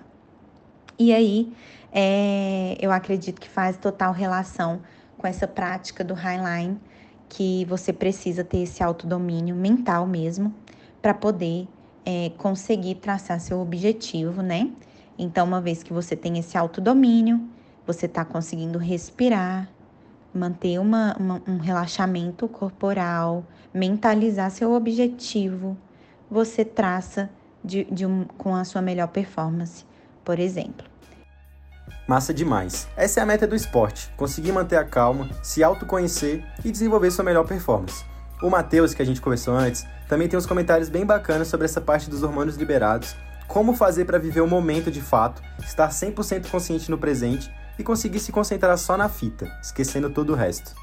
E 0.96 1.12
aí, 1.12 1.52
é, 1.90 2.78
eu 2.80 2.92
acredito 2.92 3.40
que 3.40 3.48
faz 3.48 3.76
total 3.76 4.12
relação 4.12 4.82
com 5.18 5.26
essa 5.26 5.48
prática 5.48 6.04
do 6.04 6.14
Highline, 6.14 6.78
que 7.28 7.64
você 7.64 7.92
precisa 7.92 8.44
ter 8.44 8.58
esse 8.58 8.84
autodomínio 8.84 9.56
mental 9.56 10.06
mesmo, 10.06 10.54
para 11.02 11.12
poder 11.12 11.66
é, 12.06 12.30
conseguir 12.38 12.94
traçar 12.94 13.40
seu 13.40 13.58
objetivo, 13.58 14.42
né? 14.42 14.70
Então, 15.18 15.44
uma 15.44 15.60
vez 15.60 15.82
que 15.82 15.92
você 15.92 16.14
tem 16.14 16.38
esse 16.38 16.56
autodomínio, 16.56 17.48
você 17.84 18.06
está 18.06 18.24
conseguindo 18.24 18.78
respirar, 18.78 19.68
manter 20.32 20.78
uma, 20.78 21.16
uma, 21.18 21.42
um 21.46 21.58
relaxamento 21.58 22.48
corporal, 22.48 23.44
mentalizar 23.72 24.50
seu 24.50 24.72
objetivo, 24.72 25.76
você 26.30 26.64
traça 26.64 27.30
de, 27.64 27.84
de 27.84 28.06
um, 28.06 28.24
com 28.38 28.54
a 28.54 28.64
sua 28.64 28.80
melhor 28.80 29.08
performance, 29.08 29.84
por 30.24 30.38
exemplo. 30.38 30.88
Massa 32.08 32.32
demais. 32.32 32.88
Essa 32.96 33.20
é 33.20 33.22
a 33.22 33.26
meta 33.26 33.46
do 33.46 33.54
esporte: 33.54 34.12
conseguir 34.16 34.52
manter 34.52 34.76
a 34.76 34.84
calma, 34.84 35.28
se 35.42 35.62
autoconhecer 35.62 36.44
e 36.64 36.70
desenvolver 36.70 37.10
sua 37.10 37.24
melhor 37.24 37.46
performance. 37.46 38.04
O 38.42 38.48
Matheus, 38.48 38.94
que 38.94 39.02
a 39.02 39.04
gente 39.04 39.20
conversou 39.20 39.54
antes, 39.54 39.86
também 40.08 40.26
tem 40.26 40.38
uns 40.38 40.46
comentários 40.46 40.88
bem 40.88 41.04
bacanas 41.04 41.48
sobre 41.48 41.66
essa 41.66 41.80
parte 41.80 42.08
dos 42.08 42.22
hormônios 42.22 42.56
liberados, 42.56 43.14
como 43.46 43.74
fazer 43.74 44.06
para 44.06 44.18
viver 44.18 44.40
o 44.40 44.46
momento 44.46 44.90
de 44.90 45.00
fato, 45.00 45.42
estar 45.60 45.88
100% 45.90 46.48
consciente 46.50 46.90
no 46.90 46.96
presente 46.96 47.50
e 47.80 47.84
conseguir 47.84 48.20
se 48.20 48.30
concentrar 48.30 48.76
só 48.78 48.96
na 48.96 49.08
fita, 49.08 49.46
esquecendo 49.62 50.10
todo 50.10 50.32
o 50.32 50.36
resto. 50.36 50.74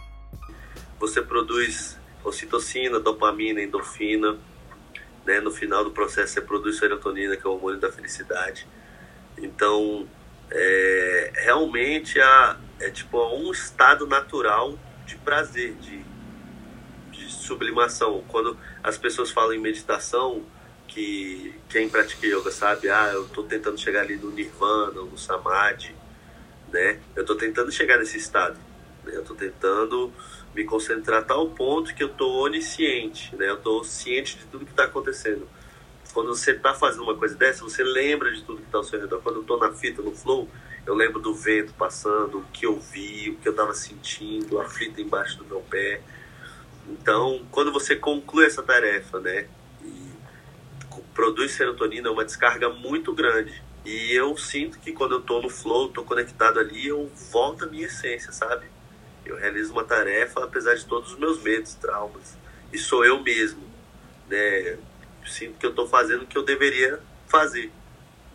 Você 0.99 1.21
produz 1.21 1.97
ocitocina, 2.23 2.99
dopamina, 2.99 3.61
endorfina, 3.61 4.37
né? 5.25 5.39
No 5.39 5.51
final 5.51 5.83
do 5.83 5.91
processo 5.91 6.33
você 6.33 6.41
produz 6.41 6.77
serotonina, 6.77 7.37
que 7.37 7.45
é 7.45 7.49
o 7.49 7.53
hormônio 7.53 7.79
da 7.79 7.91
felicidade. 7.91 8.67
Então, 9.37 10.07
é, 10.49 11.31
realmente 11.35 12.19
a, 12.19 12.57
é 12.79 12.89
tipo 12.89 13.23
um 13.35 13.51
estado 13.51 14.07
natural 14.07 14.77
de 15.05 15.17
prazer, 15.17 15.75
de, 15.75 16.03
de 17.11 17.31
sublimação. 17.31 18.23
Quando 18.27 18.57
as 18.83 18.97
pessoas 18.97 19.29
falam 19.29 19.53
em 19.53 19.59
meditação, 19.59 20.43
que 20.87 21.53
quem 21.69 21.87
pratica 21.87 22.25
yoga 22.25 22.49
sabe, 22.49 22.89
ah, 22.89 23.11
eu 23.13 23.25
estou 23.25 23.43
tentando 23.43 23.77
chegar 23.77 24.01
ali 24.01 24.15
no 24.15 24.31
nirvana, 24.31 25.01
no 25.01 25.17
samadhi, 25.17 25.96
né? 26.71 26.99
Eu 27.15 27.21
estou 27.21 27.35
tentando 27.35 27.71
chegar 27.71 27.97
nesse 27.97 28.17
estado. 28.17 28.57
Né? 29.03 29.15
Eu 29.15 29.21
estou 29.21 29.35
tentando 29.35 30.11
me 30.53 30.63
concentrar 30.63 31.21
a 31.21 31.23
tal 31.23 31.49
ponto 31.49 31.93
que 31.93 32.03
eu 32.03 32.07
estou 32.07 32.43
onisciente, 32.43 33.35
né? 33.35 33.49
Eu 33.49 33.55
estou 33.55 33.83
ciente 33.83 34.37
de 34.37 34.45
tudo 34.45 34.65
que 34.65 34.71
está 34.71 34.85
acontecendo. 34.85 35.47
Quando 36.13 36.29
você 36.29 36.51
está 36.51 36.73
fazendo 36.73 37.03
uma 37.03 37.15
coisa 37.15 37.35
dessa, 37.35 37.63
você 37.63 37.83
lembra 37.83 38.31
de 38.31 38.41
tudo 38.43 38.59
que 38.59 38.65
está 38.65 38.79
ao 38.79 38.83
seu 38.83 38.99
redor. 38.99 39.21
Quando 39.21 39.35
eu 39.35 39.41
estou 39.41 39.59
na 39.59 39.71
fita, 39.73 40.01
no 40.01 40.15
flow, 40.15 40.49
eu 40.85 40.95
lembro 40.95 41.19
do 41.19 41.33
vento 41.33 41.73
passando, 41.73 42.39
o 42.39 42.43
que 42.45 42.65
eu 42.65 42.79
vi, 42.79 43.29
o 43.29 43.35
que 43.35 43.47
eu 43.47 43.51
estava 43.51 43.73
sentindo, 43.73 44.59
a 44.59 44.67
fita 44.67 45.01
embaixo 45.01 45.37
do 45.37 45.45
meu 45.45 45.59
pé. 45.61 46.01
Então, 46.89 47.45
quando 47.51 47.71
você 47.71 47.95
conclui 47.95 48.45
essa 48.45 48.63
tarefa, 48.63 49.19
né, 49.19 49.47
e 49.83 50.11
produz 51.13 51.51
serotonina, 51.51 52.07
é 52.07 52.11
uma 52.11 52.23
descarga 52.23 52.69
muito 52.69 53.13
grande. 53.13 53.61
E 53.87 54.13
eu 54.13 54.35
sinto 54.35 54.79
que 54.79 54.91
quando 54.91 55.13
eu 55.13 55.19
estou 55.19 55.41
no 55.41 55.49
flow, 55.49 55.87
estou 55.87 56.03
conectado 56.03 56.59
ali, 56.59 56.87
eu 56.87 57.09
volto 57.31 57.63
à 57.63 57.67
minha 57.67 57.85
essência, 57.85 58.33
sabe? 58.33 58.65
Eu 59.25 59.37
realizo 59.37 59.71
uma 59.71 59.85
tarefa 59.85 60.43
apesar 60.43 60.75
de 60.75 60.85
todos 60.85 61.13
os 61.13 61.17
meus 61.17 61.41
medos, 61.41 61.73
traumas. 61.75 62.35
E 62.73 62.77
sou 62.77 63.05
eu 63.05 63.23
mesmo, 63.23 63.63
né? 64.27 64.77
Sinto 65.25 65.57
que 65.57 65.65
eu 65.65 65.69
estou 65.69 65.87
fazendo 65.87 66.23
o 66.23 66.27
que 66.27 66.37
eu 66.37 66.43
deveria 66.43 66.99
fazer, 67.29 67.71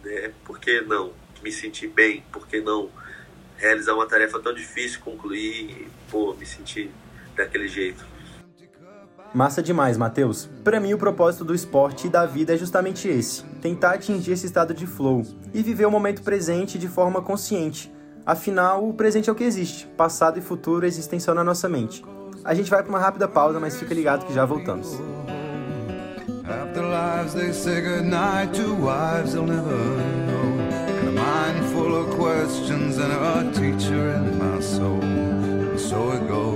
né? 0.03 0.33
Por 0.43 0.59
que 0.59 0.81
não 0.81 1.13
me 1.43 1.53
sentir 1.53 1.89
bem? 1.89 2.25
Por 2.33 2.47
que 2.49 2.59
não 2.63 2.91
realizar 3.59 3.93
uma 3.93 4.07
tarefa 4.07 4.41
tão 4.41 4.55
difícil, 4.55 5.01
concluir 5.01 5.71
e, 5.71 5.89
pô, 6.11 6.33
me 6.33 6.47
sentir 6.47 6.91
daquele 7.37 7.69
jeito? 7.69 8.03
Massa 9.35 9.63
demais, 9.63 9.97
Matheus. 9.97 10.49
Para 10.63 10.79
mim, 10.79 10.93
o 10.95 10.99
propósito 10.99 11.45
do 11.45 11.55
esporte 11.55 12.07
e 12.07 12.11
da 12.11 12.27
vida 12.27 12.55
é 12.55 12.59
justamente 12.59 13.09
esse: 13.09 13.43
tentar 13.61 13.93
atingir 13.93 14.33
esse 14.33 14.47
estado 14.47 14.75
de 14.75 14.87
flow 14.87 15.23
e 15.55 15.63
viver 15.63 15.87
o 15.87 15.91
momento 15.91 16.23
presente 16.23 16.79
de 16.79 16.89
forma 16.89 17.23
consciente 17.23 17.93
Afinal, 18.25 18.89
o 18.89 18.95
presente 18.95 19.29
é 19.29 19.33
o 19.33 19.35
que 19.35 19.43
existe, 19.43 19.87
passado 19.97 20.39
e 20.39 20.43
futuro 20.43 20.87
existem 20.87 21.19
só 21.19 21.35
na 21.35 21.43
nossa 21.43 21.69
mente. 21.69 22.05
A 22.45 22.55
gente 22.55 22.71
vai 22.71 22.81
para 22.81 22.89
uma 22.89 22.99
rápida 22.99 23.27
pausa, 23.27 23.59
mas 23.59 23.77
fica 23.77 23.93
ligado 23.93 24.27
que 24.27 24.33
já 24.33 24.45
voltamos. 24.45 25.01
so 35.83 36.52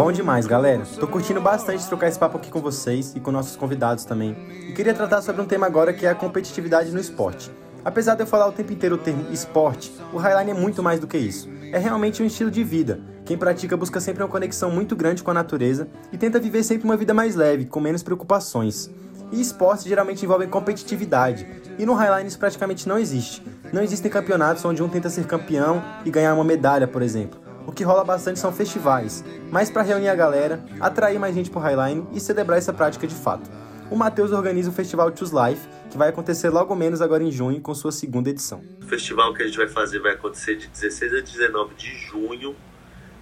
Bom 0.00 0.10
demais, 0.10 0.46
galera. 0.46 0.82
Tô 0.98 1.06
curtindo 1.06 1.42
bastante 1.42 1.86
trocar 1.86 2.08
esse 2.08 2.18
papo 2.18 2.38
aqui 2.38 2.50
com 2.50 2.58
vocês 2.58 3.12
e 3.14 3.20
com 3.20 3.30
nossos 3.30 3.54
convidados 3.54 4.06
também. 4.06 4.34
E 4.66 4.72
queria 4.72 4.94
tratar 4.94 5.20
sobre 5.20 5.42
um 5.42 5.44
tema 5.44 5.66
agora 5.66 5.92
que 5.92 6.06
é 6.06 6.08
a 6.08 6.14
competitividade 6.14 6.90
no 6.90 6.98
esporte. 6.98 7.52
Apesar 7.84 8.14
de 8.14 8.22
eu 8.22 8.26
falar 8.26 8.48
o 8.48 8.52
tempo 8.52 8.72
inteiro 8.72 8.94
o 8.94 8.98
termo 8.98 9.30
esporte, 9.30 9.92
o 10.10 10.16
Highline 10.16 10.52
é 10.52 10.54
muito 10.54 10.82
mais 10.82 10.98
do 10.98 11.06
que 11.06 11.18
isso. 11.18 11.50
É 11.70 11.76
realmente 11.76 12.22
um 12.22 12.24
estilo 12.24 12.50
de 12.50 12.64
vida. 12.64 12.98
Quem 13.26 13.36
pratica 13.36 13.76
busca 13.76 14.00
sempre 14.00 14.22
uma 14.22 14.28
conexão 14.30 14.70
muito 14.70 14.96
grande 14.96 15.22
com 15.22 15.32
a 15.32 15.34
natureza 15.34 15.86
e 16.10 16.16
tenta 16.16 16.40
viver 16.40 16.62
sempre 16.62 16.86
uma 16.86 16.96
vida 16.96 17.12
mais 17.12 17.36
leve, 17.36 17.66
com 17.66 17.78
menos 17.78 18.02
preocupações. 18.02 18.88
E 19.30 19.38
esportes 19.38 19.84
geralmente 19.84 20.24
envolvem 20.24 20.48
competitividade, 20.48 21.46
e 21.78 21.84
no 21.84 21.92
Highline 21.92 22.26
isso 22.26 22.38
praticamente 22.38 22.88
não 22.88 22.98
existe. 22.98 23.42
Não 23.70 23.82
existem 23.82 24.10
campeonatos 24.10 24.64
onde 24.64 24.82
um 24.82 24.88
tenta 24.88 25.10
ser 25.10 25.26
campeão 25.26 25.84
e 26.06 26.10
ganhar 26.10 26.32
uma 26.32 26.42
medalha, 26.42 26.88
por 26.88 27.02
exemplo 27.02 27.39
o 27.66 27.72
que 27.72 27.84
rola 27.84 28.04
bastante 28.04 28.38
são 28.38 28.52
festivais, 28.52 29.24
mas 29.50 29.70
para 29.70 29.82
reunir 29.82 30.08
a 30.08 30.14
galera, 30.14 30.64
atrair 30.80 31.18
mais 31.18 31.34
gente 31.34 31.50
pro 31.50 31.60
Highline 31.60 32.06
e 32.12 32.20
celebrar 32.20 32.58
essa 32.58 32.72
prática 32.72 33.06
de 33.06 33.14
fato. 33.14 33.50
O 33.90 33.96
Matheus 33.96 34.30
organiza 34.30 34.70
o 34.70 34.72
festival 34.72 35.14
Choose 35.16 35.34
Life, 35.34 35.66
que 35.90 35.98
vai 35.98 36.08
acontecer 36.10 36.48
logo 36.48 36.74
menos 36.76 37.02
agora 37.02 37.24
em 37.24 37.32
junho, 37.32 37.60
com 37.60 37.74
sua 37.74 37.90
segunda 37.90 38.30
edição. 38.30 38.62
O 38.80 38.86
festival 38.86 39.34
que 39.34 39.42
a 39.42 39.46
gente 39.46 39.58
vai 39.58 39.66
fazer 39.68 39.98
vai 39.98 40.12
acontecer 40.12 40.56
de 40.56 40.68
16 40.68 41.14
a 41.14 41.20
19 41.20 41.74
de 41.74 41.92
junho, 41.96 42.54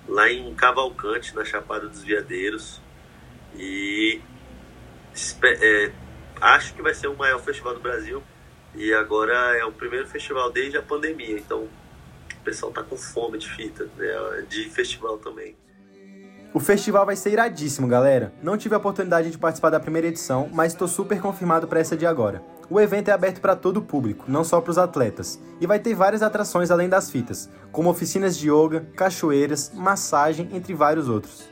lá 0.07 0.31
em 0.31 0.55
Cavalcante, 0.55 1.35
na 1.35 1.43
Chapada 1.45 1.89
dos 1.89 2.03
Veadeiros. 2.03 2.83
E 3.57 4.21
é, 5.43 5.91
acho 6.41 6.75
que 6.75 6.83
vai 6.83 6.93
ser 6.93 7.09
o 7.09 7.17
maior 7.17 7.41
festival 7.41 7.73
do 7.73 7.81
Brasil. 7.81 8.23
E 8.75 8.93
agora 8.93 9.33
é 9.57 9.65
o 9.65 9.73
primeiro 9.73 10.07
festival 10.07 10.53
desde 10.53 10.77
a 10.77 10.83
pandemia, 10.83 11.39
então 11.39 11.67
pessoal 12.39 12.73
tá 12.73 12.83
com 12.83 12.97
fome 12.97 13.39
de 13.39 13.49
fita, 13.49 13.89
né? 13.97 14.45
De 14.49 14.69
festival 14.71 15.19
também. 15.19 15.57
O 16.55 16.61
festival 16.61 17.05
vai 17.05 17.15
ser 17.15 17.31
iradíssimo, 17.33 17.87
galera. 17.87 18.33
Não 18.43 18.57
tive 18.57 18.75
a 18.75 18.79
oportunidade 18.79 19.31
de 19.31 19.37
participar 19.37 19.69
da 19.69 19.79
primeira 19.79 20.09
edição, 20.09 20.49
mas 20.53 20.73
estou 20.73 20.89
super 20.89 21.21
confirmado 21.21 21.69
para 21.69 21.79
essa 21.79 21.97
de 21.97 22.07
agora. 22.07 22.43
O 22.71 22.81
evento 22.81 23.09
é 23.09 23.13
aberto 23.13 23.41
para 23.41 23.55
todo 23.55 23.79
o 23.79 23.83
público, 23.83 24.25
não 24.29 24.43
só 24.43 24.61
para 24.61 24.71
os 24.71 24.79
atletas, 24.79 25.39
e 25.61 25.67
vai 25.67 25.79
ter 25.79 25.95
várias 25.95 26.23
atrações 26.23 26.71
além 26.71 26.89
das 26.89 27.11
fitas, 27.11 27.51
como 27.71 27.91
oficinas 27.91 28.37
de 28.37 28.51
yoga, 28.51 28.87
cachoeiras, 28.97 29.73
massagem, 29.75 30.49
entre 30.53 30.73
vários 30.75 31.09
outros. 31.09 31.49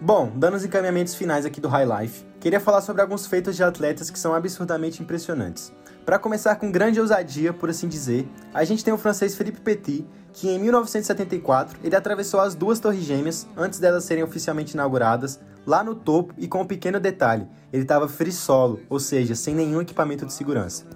Bom, 0.00 0.30
dando 0.34 0.56
os 0.56 0.64
encaminhamentos 0.64 1.14
finais 1.14 1.44
aqui 1.44 1.60
do 1.60 1.68
High 1.68 2.00
Life, 2.00 2.24
queria 2.38 2.60
falar 2.60 2.82
sobre 2.82 3.02
alguns 3.02 3.26
feitos 3.26 3.56
de 3.56 3.64
atletas 3.64 4.10
que 4.10 4.18
são 4.18 4.34
absurdamente 4.34 5.02
impressionantes. 5.02 5.72
Para 6.08 6.18
começar 6.18 6.56
com 6.56 6.72
grande 6.72 6.98
ousadia, 6.98 7.52
por 7.52 7.68
assim 7.68 7.86
dizer, 7.86 8.26
a 8.54 8.64
gente 8.64 8.82
tem 8.82 8.94
o 8.94 8.96
francês 8.96 9.34
Philippe 9.34 9.60
Petit, 9.60 10.06
que 10.32 10.48
em 10.48 10.58
1974 10.58 11.78
ele 11.84 11.94
atravessou 11.94 12.40
as 12.40 12.54
duas 12.54 12.80
torres 12.80 13.04
gêmeas 13.04 13.46
antes 13.54 13.78
delas 13.78 14.04
serem 14.04 14.24
oficialmente 14.24 14.72
inauguradas, 14.72 15.38
lá 15.66 15.84
no 15.84 15.94
topo 15.94 16.32
e 16.38 16.48
com 16.48 16.62
um 16.62 16.66
pequeno 16.66 16.98
detalhe, 16.98 17.46
ele 17.70 17.82
estava 17.82 18.08
free 18.08 18.32
solo, 18.32 18.80
ou 18.88 18.98
seja, 18.98 19.34
sem 19.34 19.54
nenhum 19.54 19.82
equipamento 19.82 20.24
de 20.24 20.32
segurança. 20.32 20.86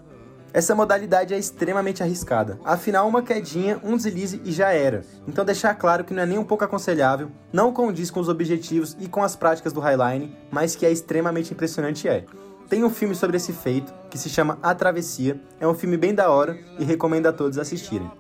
Essa 0.51 0.75
modalidade 0.75 1.35
é 1.35 1.39
extremamente 1.39 2.03
arriscada, 2.03 2.59
afinal 2.65 3.07
uma 3.07 3.23
quedinha, 3.23 3.79
um 3.85 3.99
deslize 3.99 4.41
e 4.47 4.51
já 4.51 4.73
era. 4.73 5.03
Então 5.29 5.45
deixar 5.45 5.75
claro 5.75 6.05
que 6.05 6.15
não 6.15 6.23
é 6.23 6.27
nem 6.27 6.39
um 6.39 6.45
pouco 6.45 6.65
aconselhável, 6.65 7.31
não 7.53 7.71
condiz 7.71 8.11
com 8.11 8.21
os 8.21 8.31
objetivos 8.31 8.97
e 8.99 9.09
com 9.09 9.23
as 9.23 9.37
práticas 9.37 9.75
do 9.75 9.81
Highline, 9.81 10.35
mas 10.51 10.75
que 10.75 10.87
é 10.87 10.91
extremamente 10.91 11.53
impressionante 11.53 12.09
é. 12.09 12.25
Tem 12.69 12.85
um 12.85 12.91
filme 12.91 13.15
sobre 13.15 13.37
esse 13.37 13.53
feito 13.53 13.93
que 14.11 14.19
se 14.19 14.29
chama 14.29 14.59
A 14.63 14.75
Travessia. 14.75 15.41
É 15.61 15.67
um 15.67 15.75
filme 15.75 15.97
bem 15.97 16.15
da 16.15 16.31
hora 16.31 16.59
e 16.79 16.85
recomendo 16.85 17.27
a 17.27 17.33
todos 17.33 17.59
assistirem. 17.59 18.11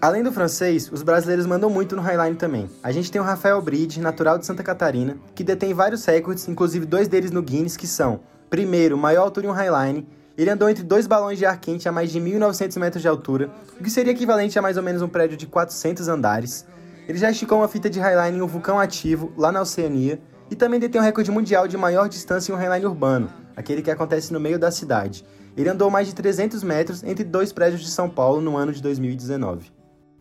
Além 0.00 0.22
do 0.22 0.30
francês, 0.30 0.90
os 0.92 1.02
brasileiros 1.02 1.46
mandam 1.46 1.70
muito 1.70 1.96
no 1.96 2.02
Highline 2.02 2.36
também. 2.36 2.68
A 2.82 2.92
gente 2.92 3.10
tem 3.10 3.20
o 3.20 3.24
Rafael 3.24 3.60
Bride, 3.62 4.00
natural 4.00 4.38
de 4.38 4.44
Santa 4.44 4.62
Catarina, 4.62 5.16
que 5.34 5.42
detém 5.42 5.72
vários 5.72 6.04
recordes, 6.04 6.46
inclusive 6.48 6.84
dois 6.84 7.08
deles 7.08 7.30
no 7.30 7.42
Guinness, 7.42 7.76
que 7.76 7.86
são: 7.86 8.20
primeiro, 8.50 8.98
maior 8.98 9.22
altura 9.22 9.46
em 9.46 9.50
um 9.50 9.52
Highline. 9.52 10.06
Ele 10.36 10.50
andou 10.50 10.68
entre 10.68 10.84
dois 10.84 11.06
balões 11.06 11.38
de 11.38 11.46
ar 11.46 11.58
quente 11.58 11.88
a 11.88 11.92
mais 11.92 12.12
de 12.12 12.20
1.900 12.20 12.78
metros 12.78 13.00
de 13.00 13.08
altura, 13.08 13.50
o 13.80 13.82
que 13.82 13.90
seria 13.90 14.12
equivalente 14.12 14.58
a 14.58 14.62
mais 14.62 14.76
ou 14.76 14.82
menos 14.82 15.00
um 15.00 15.08
prédio 15.08 15.34
de 15.34 15.46
400 15.46 16.08
andares. 16.08 16.66
Ele 17.08 17.16
já 17.16 17.30
esticou 17.30 17.58
uma 17.58 17.68
fita 17.68 17.88
de 17.88 17.98
Highline 17.98 18.38
em 18.38 18.42
um 18.42 18.46
vulcão 18.46 18.78
ativo, 18.78 19.32
lá 19.34 19.50
na 19.50 19.62
Oceania, 19.62 20.20
e 20.50 20.56
também 20.56 20.80
detém 20.80 21.00
o 21.00 21.04
recorde 21.04 21.30
mundial 21.30 21.66
de 21.66 21.76
maior 21.76 22.08
distância 22.08 22.52
em 22.52 22.54
um 22.54 22.58
Highline 22.58 22.86
urbano, 22.86 23.30
aquele 23.56 23.82
que 23.82 23.90
acontece 23.90 24.32
no 24.32 24.40
meio 24.40 24.58
da 24.58 24.70
cidade. 24.70 25.24
Ele 25.56 25.68
andou 25.68 25.90
mais 25.90 26.06
de 26.06 26.14
300 26.14 26.62
metros 26.62 27.02
entre 27.02 27.24
dois 27.24 27.52
prédios 27.52 27.80
de 27.80 27.90
São 27.90 28.08
Paulo 28.08 28.40
no 28.40 28.56
ano 28.56 28.72
de 28.72 28.82
2019. 28.82 29.72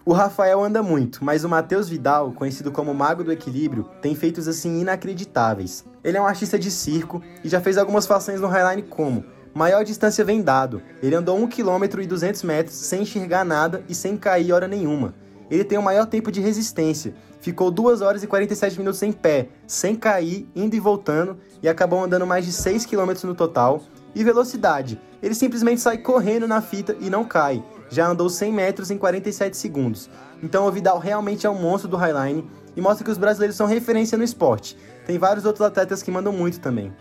O 0.05 0.13
Rafael 0.13 0.63
anda 0.63 0.83
muito, 0.83 1.25
mas 1.25 1.43
o 1.43 1.49
Matheus 1.49 1.89
Vidal, 1.89 2.31
conhecido 2.31 2.71
como 2.71 2.93
Mago 2.93 3.23
do 3.23 3.31
Equilíbrio, 3.31 3.89
tem 4.01 4.13
feitos 4.13 4.47
assim 4.47 4.79
inacreditáveis. 4.81 5.83
Ele 6.03 6.17
é 6.17 6.21
um 6.21 6.27
artista 6.27 6.59
de 6.59 6.69
circo 6.69 7.23
e 7.43 7.49
já 7.49 7.59
fez 7.59 7.77
algumas 7.77 8.05
façanhas 8.05 8.39
no 8.39 8.47
Highline 8.47 8.83
como 8.83 9.25
maior 9.51 9.83
distância 9.83 10.23
vendado. 10.23 10.81
Ele 11.01 11.15
andou 11.15 11.37
1 11.37 11.47
km 11.47 11.99
e 12.01 12.05
200 12.05 12.43
metros 12.43 12.75
sem 12.75 13.01
enxergar 13.01 13.43
nada 13.43 13.83
e 13.89 13.95
sem 13.95 14.15
cair 14.15 14.51
hora 14.51 14.67
nenhuma. 14.67 15.15
Ele 15.49 15.63
tem 15.63 15.77
o 15.77 15.83
maior 15.83 16.05
tempo 16.05 16.31
de 16.31 16.41
resistência. 16.41 17.13
Ficou 17.39 17.69
2 17.69 18.01
horas 18.01 18.23
e 18.23 18.27
47 18.27 18.77
minutos 18.79 19.01
em 19.03 19.11
pé, 19.11 19.49
sem 19.67 19.95
cair, 19.95 20.47
indo 20.55 20.75
e 20.75 20.79
voltando, 20.79 21.37
e 21.61 21.69
acabou 21.69 22.03
andando 22.03 22.25
mais 22.25 22.45
de 22.45 22.51
6 22.51 22.85
km 22.85 23.13
no 23.23 23.35
total. 23.35 23.81
E 24.15 24.23
velocidade, 24.23 24.99
ele 25.21 25.35
simplesmente 25.35 25.81
sai 25.81 25.97
correndo 25.97 26.47
na 26.47 26.61
fita 26.61 26.95
e 26.99 27.09
não 27.09 27.25
cai. 27.25 27.63
Já 27.89 28.07
andou 28.07 28.29
100 28.29 28.51
metros 28.51 28.89
em 28.89 28.97
47 28.97 29.55
segundos. 29.55 30.09
Então 30.41 30.65
o 30.65 30.71
Vidal 30.71 30.97
realmente 30.97 31.45
é 31.45 31.49
um 31.49 31.61
monstro 31.61 31.89
do 31.89 31.97
Highline 31.97 32.49
e 32.75 32.81
mostra 32.81 33.05
que 33.05 33.11
os 33.11 33.17
brasileiros 33.17 33.55
são 33.55 33.67
referência 33.67 34.17
no 34.17 34.23
esporte. 34.23 34.77
Tem 35.05 35.17
vários 35.17 35.45
outros 35.45 35.65
atletas 35.65 36.01
que 36.01 36.11
mandam 36.11 36.33
muito 36.33 36.59
também. 36.59 36.93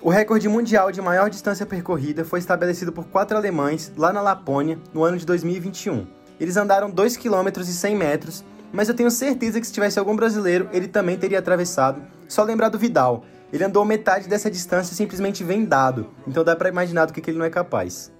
O 0.00 0.10
recorde 0.10 0.48
mundial 0.48 0.92
de 0.92 1.02
maior 1.02 1.28
distância 1.28 1.66
percorrida 1.66 2.24
foi 2.24 2.38
estabelecido 2.38 2.92
por 2.92 3.06
quatro 3.06 3.36
alemães 3.36 3.92
lá 3.96 4.12
na 4.12 4.20
Lapônia 4.20 4.78
no 4.94 5.02
ano 5.02 5.16
de 5.16 5.26
2021. 5.26 6.06
Eles 6.38 6.56
andaram 6.56 6.90
2 6.90 7.16
km 7.16 7.48
e 7.58 7.64
100 7.64 7.96
metros, 7.96 8.44
mas 8.72 8.88
eu 8.88 8.94
tenho 8.94 9.10
certeza 9.10 9.60
que 9.60 9.66
se 9.66 9.72
tivesse 9.72 9.98
algum 9.98 10.14
brasileiro, 10.14 10.68
ele 10.72 10.88
também 10.88 11.16
teria 11.16 11.38
atravessado, 11.38 12.02
Só 12.28 12.42
lembrar 12.42 12.68
do 12.68 12.78
Vidal. 12.78 13.24
Ele 13.52 13.62
andou 13.62 13.84
metade 13.84 14.28
dessa 14.28 14.50
distância 14.50 14.94
simplesmente 14.94 15.44
vendado, 15.44 16.10
então 16.26 16.42
dá 16.42 16.56
para 16.56 16.68
imaginar 16.68 17.06
do 17.06 17.12
que, 17.12 17.20
que 17.20 17.30
ele 17.30 17.38
não 17.38 17.46
é 17.46 17.50
capaz. 17.50 18.12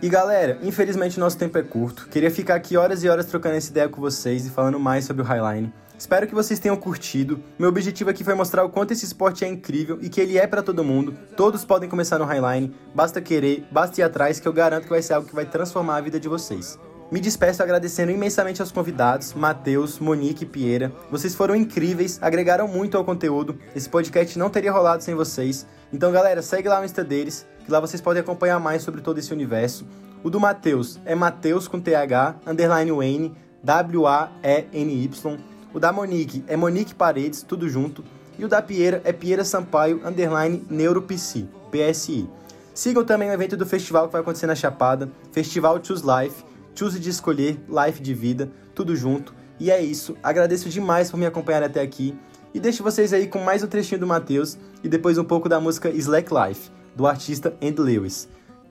E 0.00 0.08
galera, 0.08 0.58
infelizmente 0.62 1.18
nosso 1.18 1.38
tempo 1.38 1.58
é 1.58 1.62
curto. 1.62 2.08
Queria 2.08 2.30
ficar 2.30 2.54
aqui 2.54 2.76
horas 2.76 3.02
e 3.02 3.08
horas 3.08 3.26
trocando 3.26 3.56
essa 3.56 3.70
ideia 3.70 3.88
com 3.88 4.00
vocês 4.00 4.46
e 4.46 4.50
falando 4.50 4.78
mais 4.78 5.04
sobre 5.04 5.22
o 5.22 5.24
Highline. 5.24 5.72
Espero 5.98 6.26
que 6.26 6.34
vocês 6.34 6.60
tenham 6.60 6.76
curtido. 6.76 7.42
Meu 7.58 7.70
objetivo 7.70 8.10
aqui 8.10 8.22
foi 8.22 8.34
mostrar 8.34 8.62
o 8.62 8.68
quanto 8.68 8.92
esse 8.92 9.06
esporte 9.06 9.44
é 9.44 9.48
incrível 9.48 9.98
e 10.02 10.10
que 10.10 10.20
ele 10.20 10.38
é 10.38 10.46
para 10.46 10.62
todo 10.62 10.84
mundo. 10.84 11.16
Todos 11.34 11.64
podem 11.64 11.88
começar 11.88 12.18
no 12.18 12.26
Highline, 12.26 12.74
basta 12.94 13.20
querer, 13.20 13.66
basta 13.72 14.00
ir 14.00 14.04
atrás, 14.04 14.38
que 14.38 14.46
eu 14.46 14.52
garanto 14.52 14.84
que 14.84 14.90
vai 14.90 15.00
ser 15.00 15.14
algo 15.14 15.26
que 15.26 15.34
vai 15.34 15.46
transformar 15.46 15.96
a 15.96 16.00
vida 16.02 16.20
de 16.20 16.28
vocês. 16.28 16.78
Me 17.08 17.20
despeço 17.20 17.62
agradecendo 17.62 18.10
imensamente 18.10 18.60
aos 18.60 18.72
convidados, 18.72 19.32
Matheus, 19.32 20.00
Monique 20.00 20.42
e 20.42 20.46
Pieira. 20.46 20.92
Vocês 21.08 21.36
foram 21.36 21.54
incríveis, 21.54 22.18
agregaram 22.20 22.66
muito 22.66 22.96
ao 22.96 23.04
conteúdo. 23.04 23.56
Esse 23.76 23.88
podcast 23.88 24.36
não 24.36 24.50
teria 24.50 24.72
rolado 24.72 25.04
sem 25.04 25.14
vocês. 25.14 25.64
Então, 25.92 26.10
galera, 26.10 26.42
segue 26.42 26.68
lá 26.68 26.80
no 26.80 26.84
Insta 26.84 27.04
deles, 27.04 27.46
que 27.64 27.70
lá 27.70 27.78
vocês 27.78 28.00
podem 28.00 28.20
acompanhar 28.20 28.58
mais 28.58 28.82
sobre 28.82 29.02
todo 29.02 29.18
esse 29.18 29.32
universo. 29.32 29.86
O 30.24 30.28
do 30.28 30.40
Matheus 30.40 30.98
é 31.04 31.14
Matheus 31.14 31.68
com 31.68 31.80
TH, 31.80 32.40
underline 32.44 32.90
Wayne, 32.90 33.36
W-A-E-N-Y. 33.62 35.38
O 35.72 35.78
da 35.78 35.92
Monique 35.92 36.44
é 36.48 36.56
Monique 36.56 36.92
Paredes, 36.92 37.42
tudo 37.42 37.68
junto. 37.68 38.02
E 38.36 38.44
o 38.44 38.48
da 38.48 38.60
Pieira 38.60 39.00
é 39.04 39.12
Pieira 39.12 39.44
Sampaio, 39.44 40.00
underline 40.04 40.66
NeuroPC, 40.68 41.46
PSI. 41.70 42.28
Sigam 42.74 43.04
também 43.04 43.30
o 43.30 43.32
evento 43.32 43.56
do 43.56 43.64
festival 43.64 44.06
que 44.06 44.12
vai 44.12 44.22
acontecer 44.22 44.48
na 44.48 44.56
Chapada, 44.56 45.08
Festival 45.30 45.82
Choose 45.82 46.02
Life. 46.04 46.44
Choose 46.78 47.00
de 47.00 47.08
escolher, 47.08 47.56
Life 47.66 48.02
de 48.02 48.12
vida, 48.12 48.50
tudo 48.74 48.94
junto. 48.94 49.34
E 49.58 49.70
é 49.70 49.80
isso. 49.80 50.14
Agradeço 50.22 50.68
demais 50.68 51.10
por 51.10 51.16
me 51.16 51.24
acompanhar 51.24 51.62
até 51.62 51.80
aqui. 51.80 52.14
E 52.52 52.60
deixo 52.60 52.82
vocês 52.82 53.14
aí 53.14 53.26
com 53.26 53.38
mais 53.38 53.62
um 53.62 53.66
trechinho 53.66 53.98
do 53.98 54.06
Matheus 54.06 54.58
e 54.84 54.88
depois 54.88 55.16
um 55.16 55.24
pouco 55.24 55.48
da 55.48 55.58
música 55.58 55.88
Slack 55.88 56.28
Life, 56.30 56.70
do 56.94 57.06
artista 57.06 57.56
Andy 57.62 57.80
Lewis. 57.80 58.28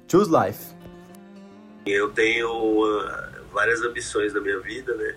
Choose 0.08 0.30
Life. 0.30 0.76
Eu 1.84 2.12
tenho 2.12 2.48
uh, 2.48 3.44
várias 3.52 3.82
ambições 3.82 4.34
na 4.34 4.40
minha 4.40 4.60
vida, 4.60 4.94
né? 4.94 5.16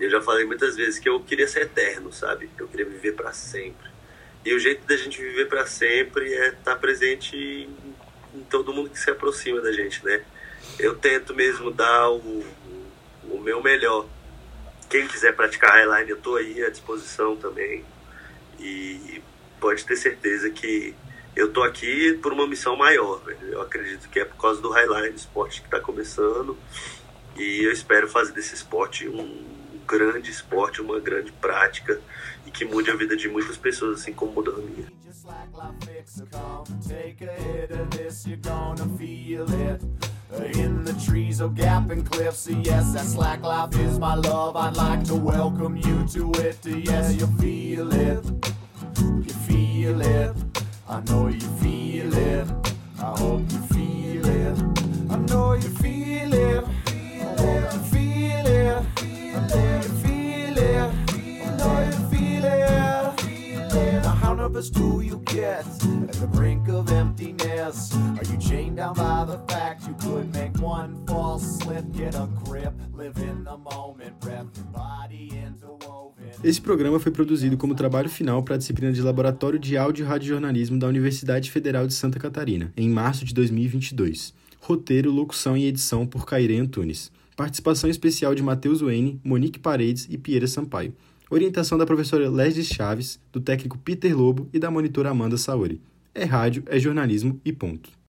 Eu 0.00 0.08
já 0.08 0.22
falei 0.22 0.46
muitas 0.46 0.76
vezes 0.76 0.98
que 0.98 1.08
eu 1.08 1.20
queria 1.20 1.46
ser 1.46 1.62
eterno, 1.62 2.10
sabe? 2.10 2.48
Eu 2.58 2.66
queria 2.68 2.86
viver 2.86 3.12
para 3.12 3.32
sempre. 3.32 3.90
E 4.42 4.54
o 4.54 4.58
jeito 4.58 4.86
da 4.86 4.96
gente 4.96 5.20
viver 5.20 5.46
para 5.46 5.66
sempre 5.66 6.32
é 6.32 6.48
estar 6.48 6.72
tá 6.72 6.76
presente 6.76 7.36
em, 7.36 8.38
em 8.38 8.42
todo 8.44 8.72
mundo 8.72 8.88
que 8.88 8.98
se 8.98 9.10
aproxima 9.10 9.60
da 9.60 9.72
gente, 9.72 10.02
né? 10.04 10.22
Eu 10.78 10.96
tento 10.96 11.34
mesmo 11.34 11.70
dar 11.70 12.10
o, 12.10 12.44
o 13.30 13.40
meu 13.40 13.62
melhor. 13.62 14.06
Quem 14.88 15.06
quiser 15.06 15.34
praticar 15.34 15.72
Highline, 15.72 16.10
eu 16.10 16.20
tô 16.20 16.36
aí 16.36 16.62
à 16.62 16.70
disposição 16.70 17.36
também. 17.36 17.84
E 18.58 19.22
pode 19.60 19.84
ter 19.84 19.96
certeza 19.96 20.50
que 20.50 20.94
eu 21.34 21.52
tô 21.52 21.62
aqui 21.62 22.18
por 22.22 22.32
uma 22.32 22.46
missão 22.46 22.76
maior. 22.76 23.22
Eu 23.42 23.60
acredito 23.60 24.08
que 24.08 24.20
é 24.20 24.24
por 24.24 24.36
causa 24.36 24.60
do 24.60 24.70
Highline, 24.70 25.14
esporte 25.14 25.60
que 25.60 25.66
está 25.66 25.80
começando. 25.80 26.56
E 27.36 27.64
eu 27.64 27.72
espero 27.72 28.08
fazer 28.08 28.32
desse 28.32 28.54
esporte 28.54 29.08
um 29.08 29.54
grande 29.86 30.30
esporte, 30.30 30.80
uma 30.80 30.98
grande 31.00 31.32
prática 31.32 32.00
e 32.46 32.50
que 32.50 32.64
mude 32.64 32.90
a 32.90 32.96
vida 32.96 33.16
de 33.16 33.28
muitas 33.28 33.56
pessoas, 33.56 34.00
assim 34.00 34.12
como 34.12 34.32
mudou 34.32 34.54
a 34.54 34.58
minha. 34.58 34.86
In 40.40 40.84
the 40.84 40.92
trees 40.94 41.40
or 41.40 41.48
gap 41.48 41.90
and 41.90 42.08
cliffs, 42.10 42.48
yes, 42.48 42.92
that 42.92 43.04
slack 43.04 43.42
life 43.42 43.76
is 43.78 43.98
my 43.98 44.14
love. 44.14 44.56
I'd 44.56 44.76
like 44.76 45.04
to 45.04 45.14
welcome 45.14 45.76
you 45.76 46.06
to 46.08 46.32
it. 46.40 46.58
Yes, 46.64 47.14
you 47.14 47.26
feel 47.38 47.92
it, 47.92 48.24
you 48.98 49.34
feel 49.46 50.00
it. 50.00 50.36
I 50.88 51.00
know 51.02 51.28
you 51.28 51.40
feel 51.40 52.12
it. 52.14 52.46
I 52.98 53.18
hope 53.18 53.42
you 53.50 53.58
feel 53.58 54.26
it. 54.26 54.58
I 55.10 55.16
know 55.16 55.52
you 55.52 55.68
feel 55.68 56.34
it. 56.34 56.64
I 56.64 57.40
hope 57.40 57.72
you 57.72 57.78
feel 57.78 57.93
Nervous 64.54 64.70
do 64.70 65.00
you 65.02 65.20
get 65.26 65.66
at 65.66 66.12
the 66.20 66.28
brink 66.28 66.68
of 66.68 66.92
emptiness? 66.92 67.92
Are 67.92 68.24
you 68.24 68.38
chained 68.38 68.76
down 68.76 68.94
by 68.94 69.24
the 69.26 69.40
fact 69.52 69.84
you 69.88 69.94
could 69.94 70.32
make 70.32 70.56
one 70.62 71.04
false 71.08 71.58
slip? 71.58 71.84
Get 71.92 72.14
a 72.14 72.28
grip, 72.44 72.72
live 72.92 73.18
in 73.18 73.42
the 73.42 73.56
moment, 73.56 74.14
your 74.24 74.44
body 74.72 75.32
interwoven. 75.44 76.14
Esse 76.44 76.60
programa 76.60 77.00
foi 77.00 77.10
produzido 77.10 77.56
como 77.56 77.74
trabalho 77.74 78.08
final 78.08 78.44
para 78.44 78.54
a 78.54 78.58
disciplina 78.58 78.92
de 78.92 79.02
Laboratório 79.02 79.58
de 79.58 79.76
Áudio 79.76 80.04
e 80.04 80.08
Radiojornalismo 80.08 80.78
da 80.78 80.86
Universidade 80.86 81.50
Federal 81.50 81.88
de 81.88 81.94
Santa 81.94 82.20
Catarina, 82.20 82.72
em 82.76 82.88
março 82.88 83.24
de 83.24 83.34
2022. 83.34 84.32
Roteiro, 84.60 85.10
locução 85.10 85.56
e 85.56 85.66
edição 85.66 86.06
por 86.06 86.24
Cairê 86.24 86.58
Antunes. 86.58 87.10
Participação 87.36 87.90
especial 87.90 88.36
de 88.36 88.42
Matheus 88.44 88.80
Wayne, 88.80 89.20
Monique 89.24 89.58
Paredes 89.58 90.06
e 90.08 90.16
Pieira 90.16 90.46
Sampaio. 90.46 90.94
Orientação 91.30 91.78
da 91.78 91.86
professora 91.86 92.28
Leslie 92.28 92.64
Chaves, 92.64 93.18
do 93.32 93.40
técnico 93.40 93.78
Peter 93.78 94.16
Lobo 94.16 94.48
e 94.52 94.58
da 94.58 94.70
monitora 94.70 95.10
Amanda 95.10 95.36
Saori. 95.36 95.80
É 96.14 96.24
rádio, 96.24 96.62
é 96.66 96.78
jornalismo 96.78 97.40
e 97.44 97.52
ponto. 97.52 97.90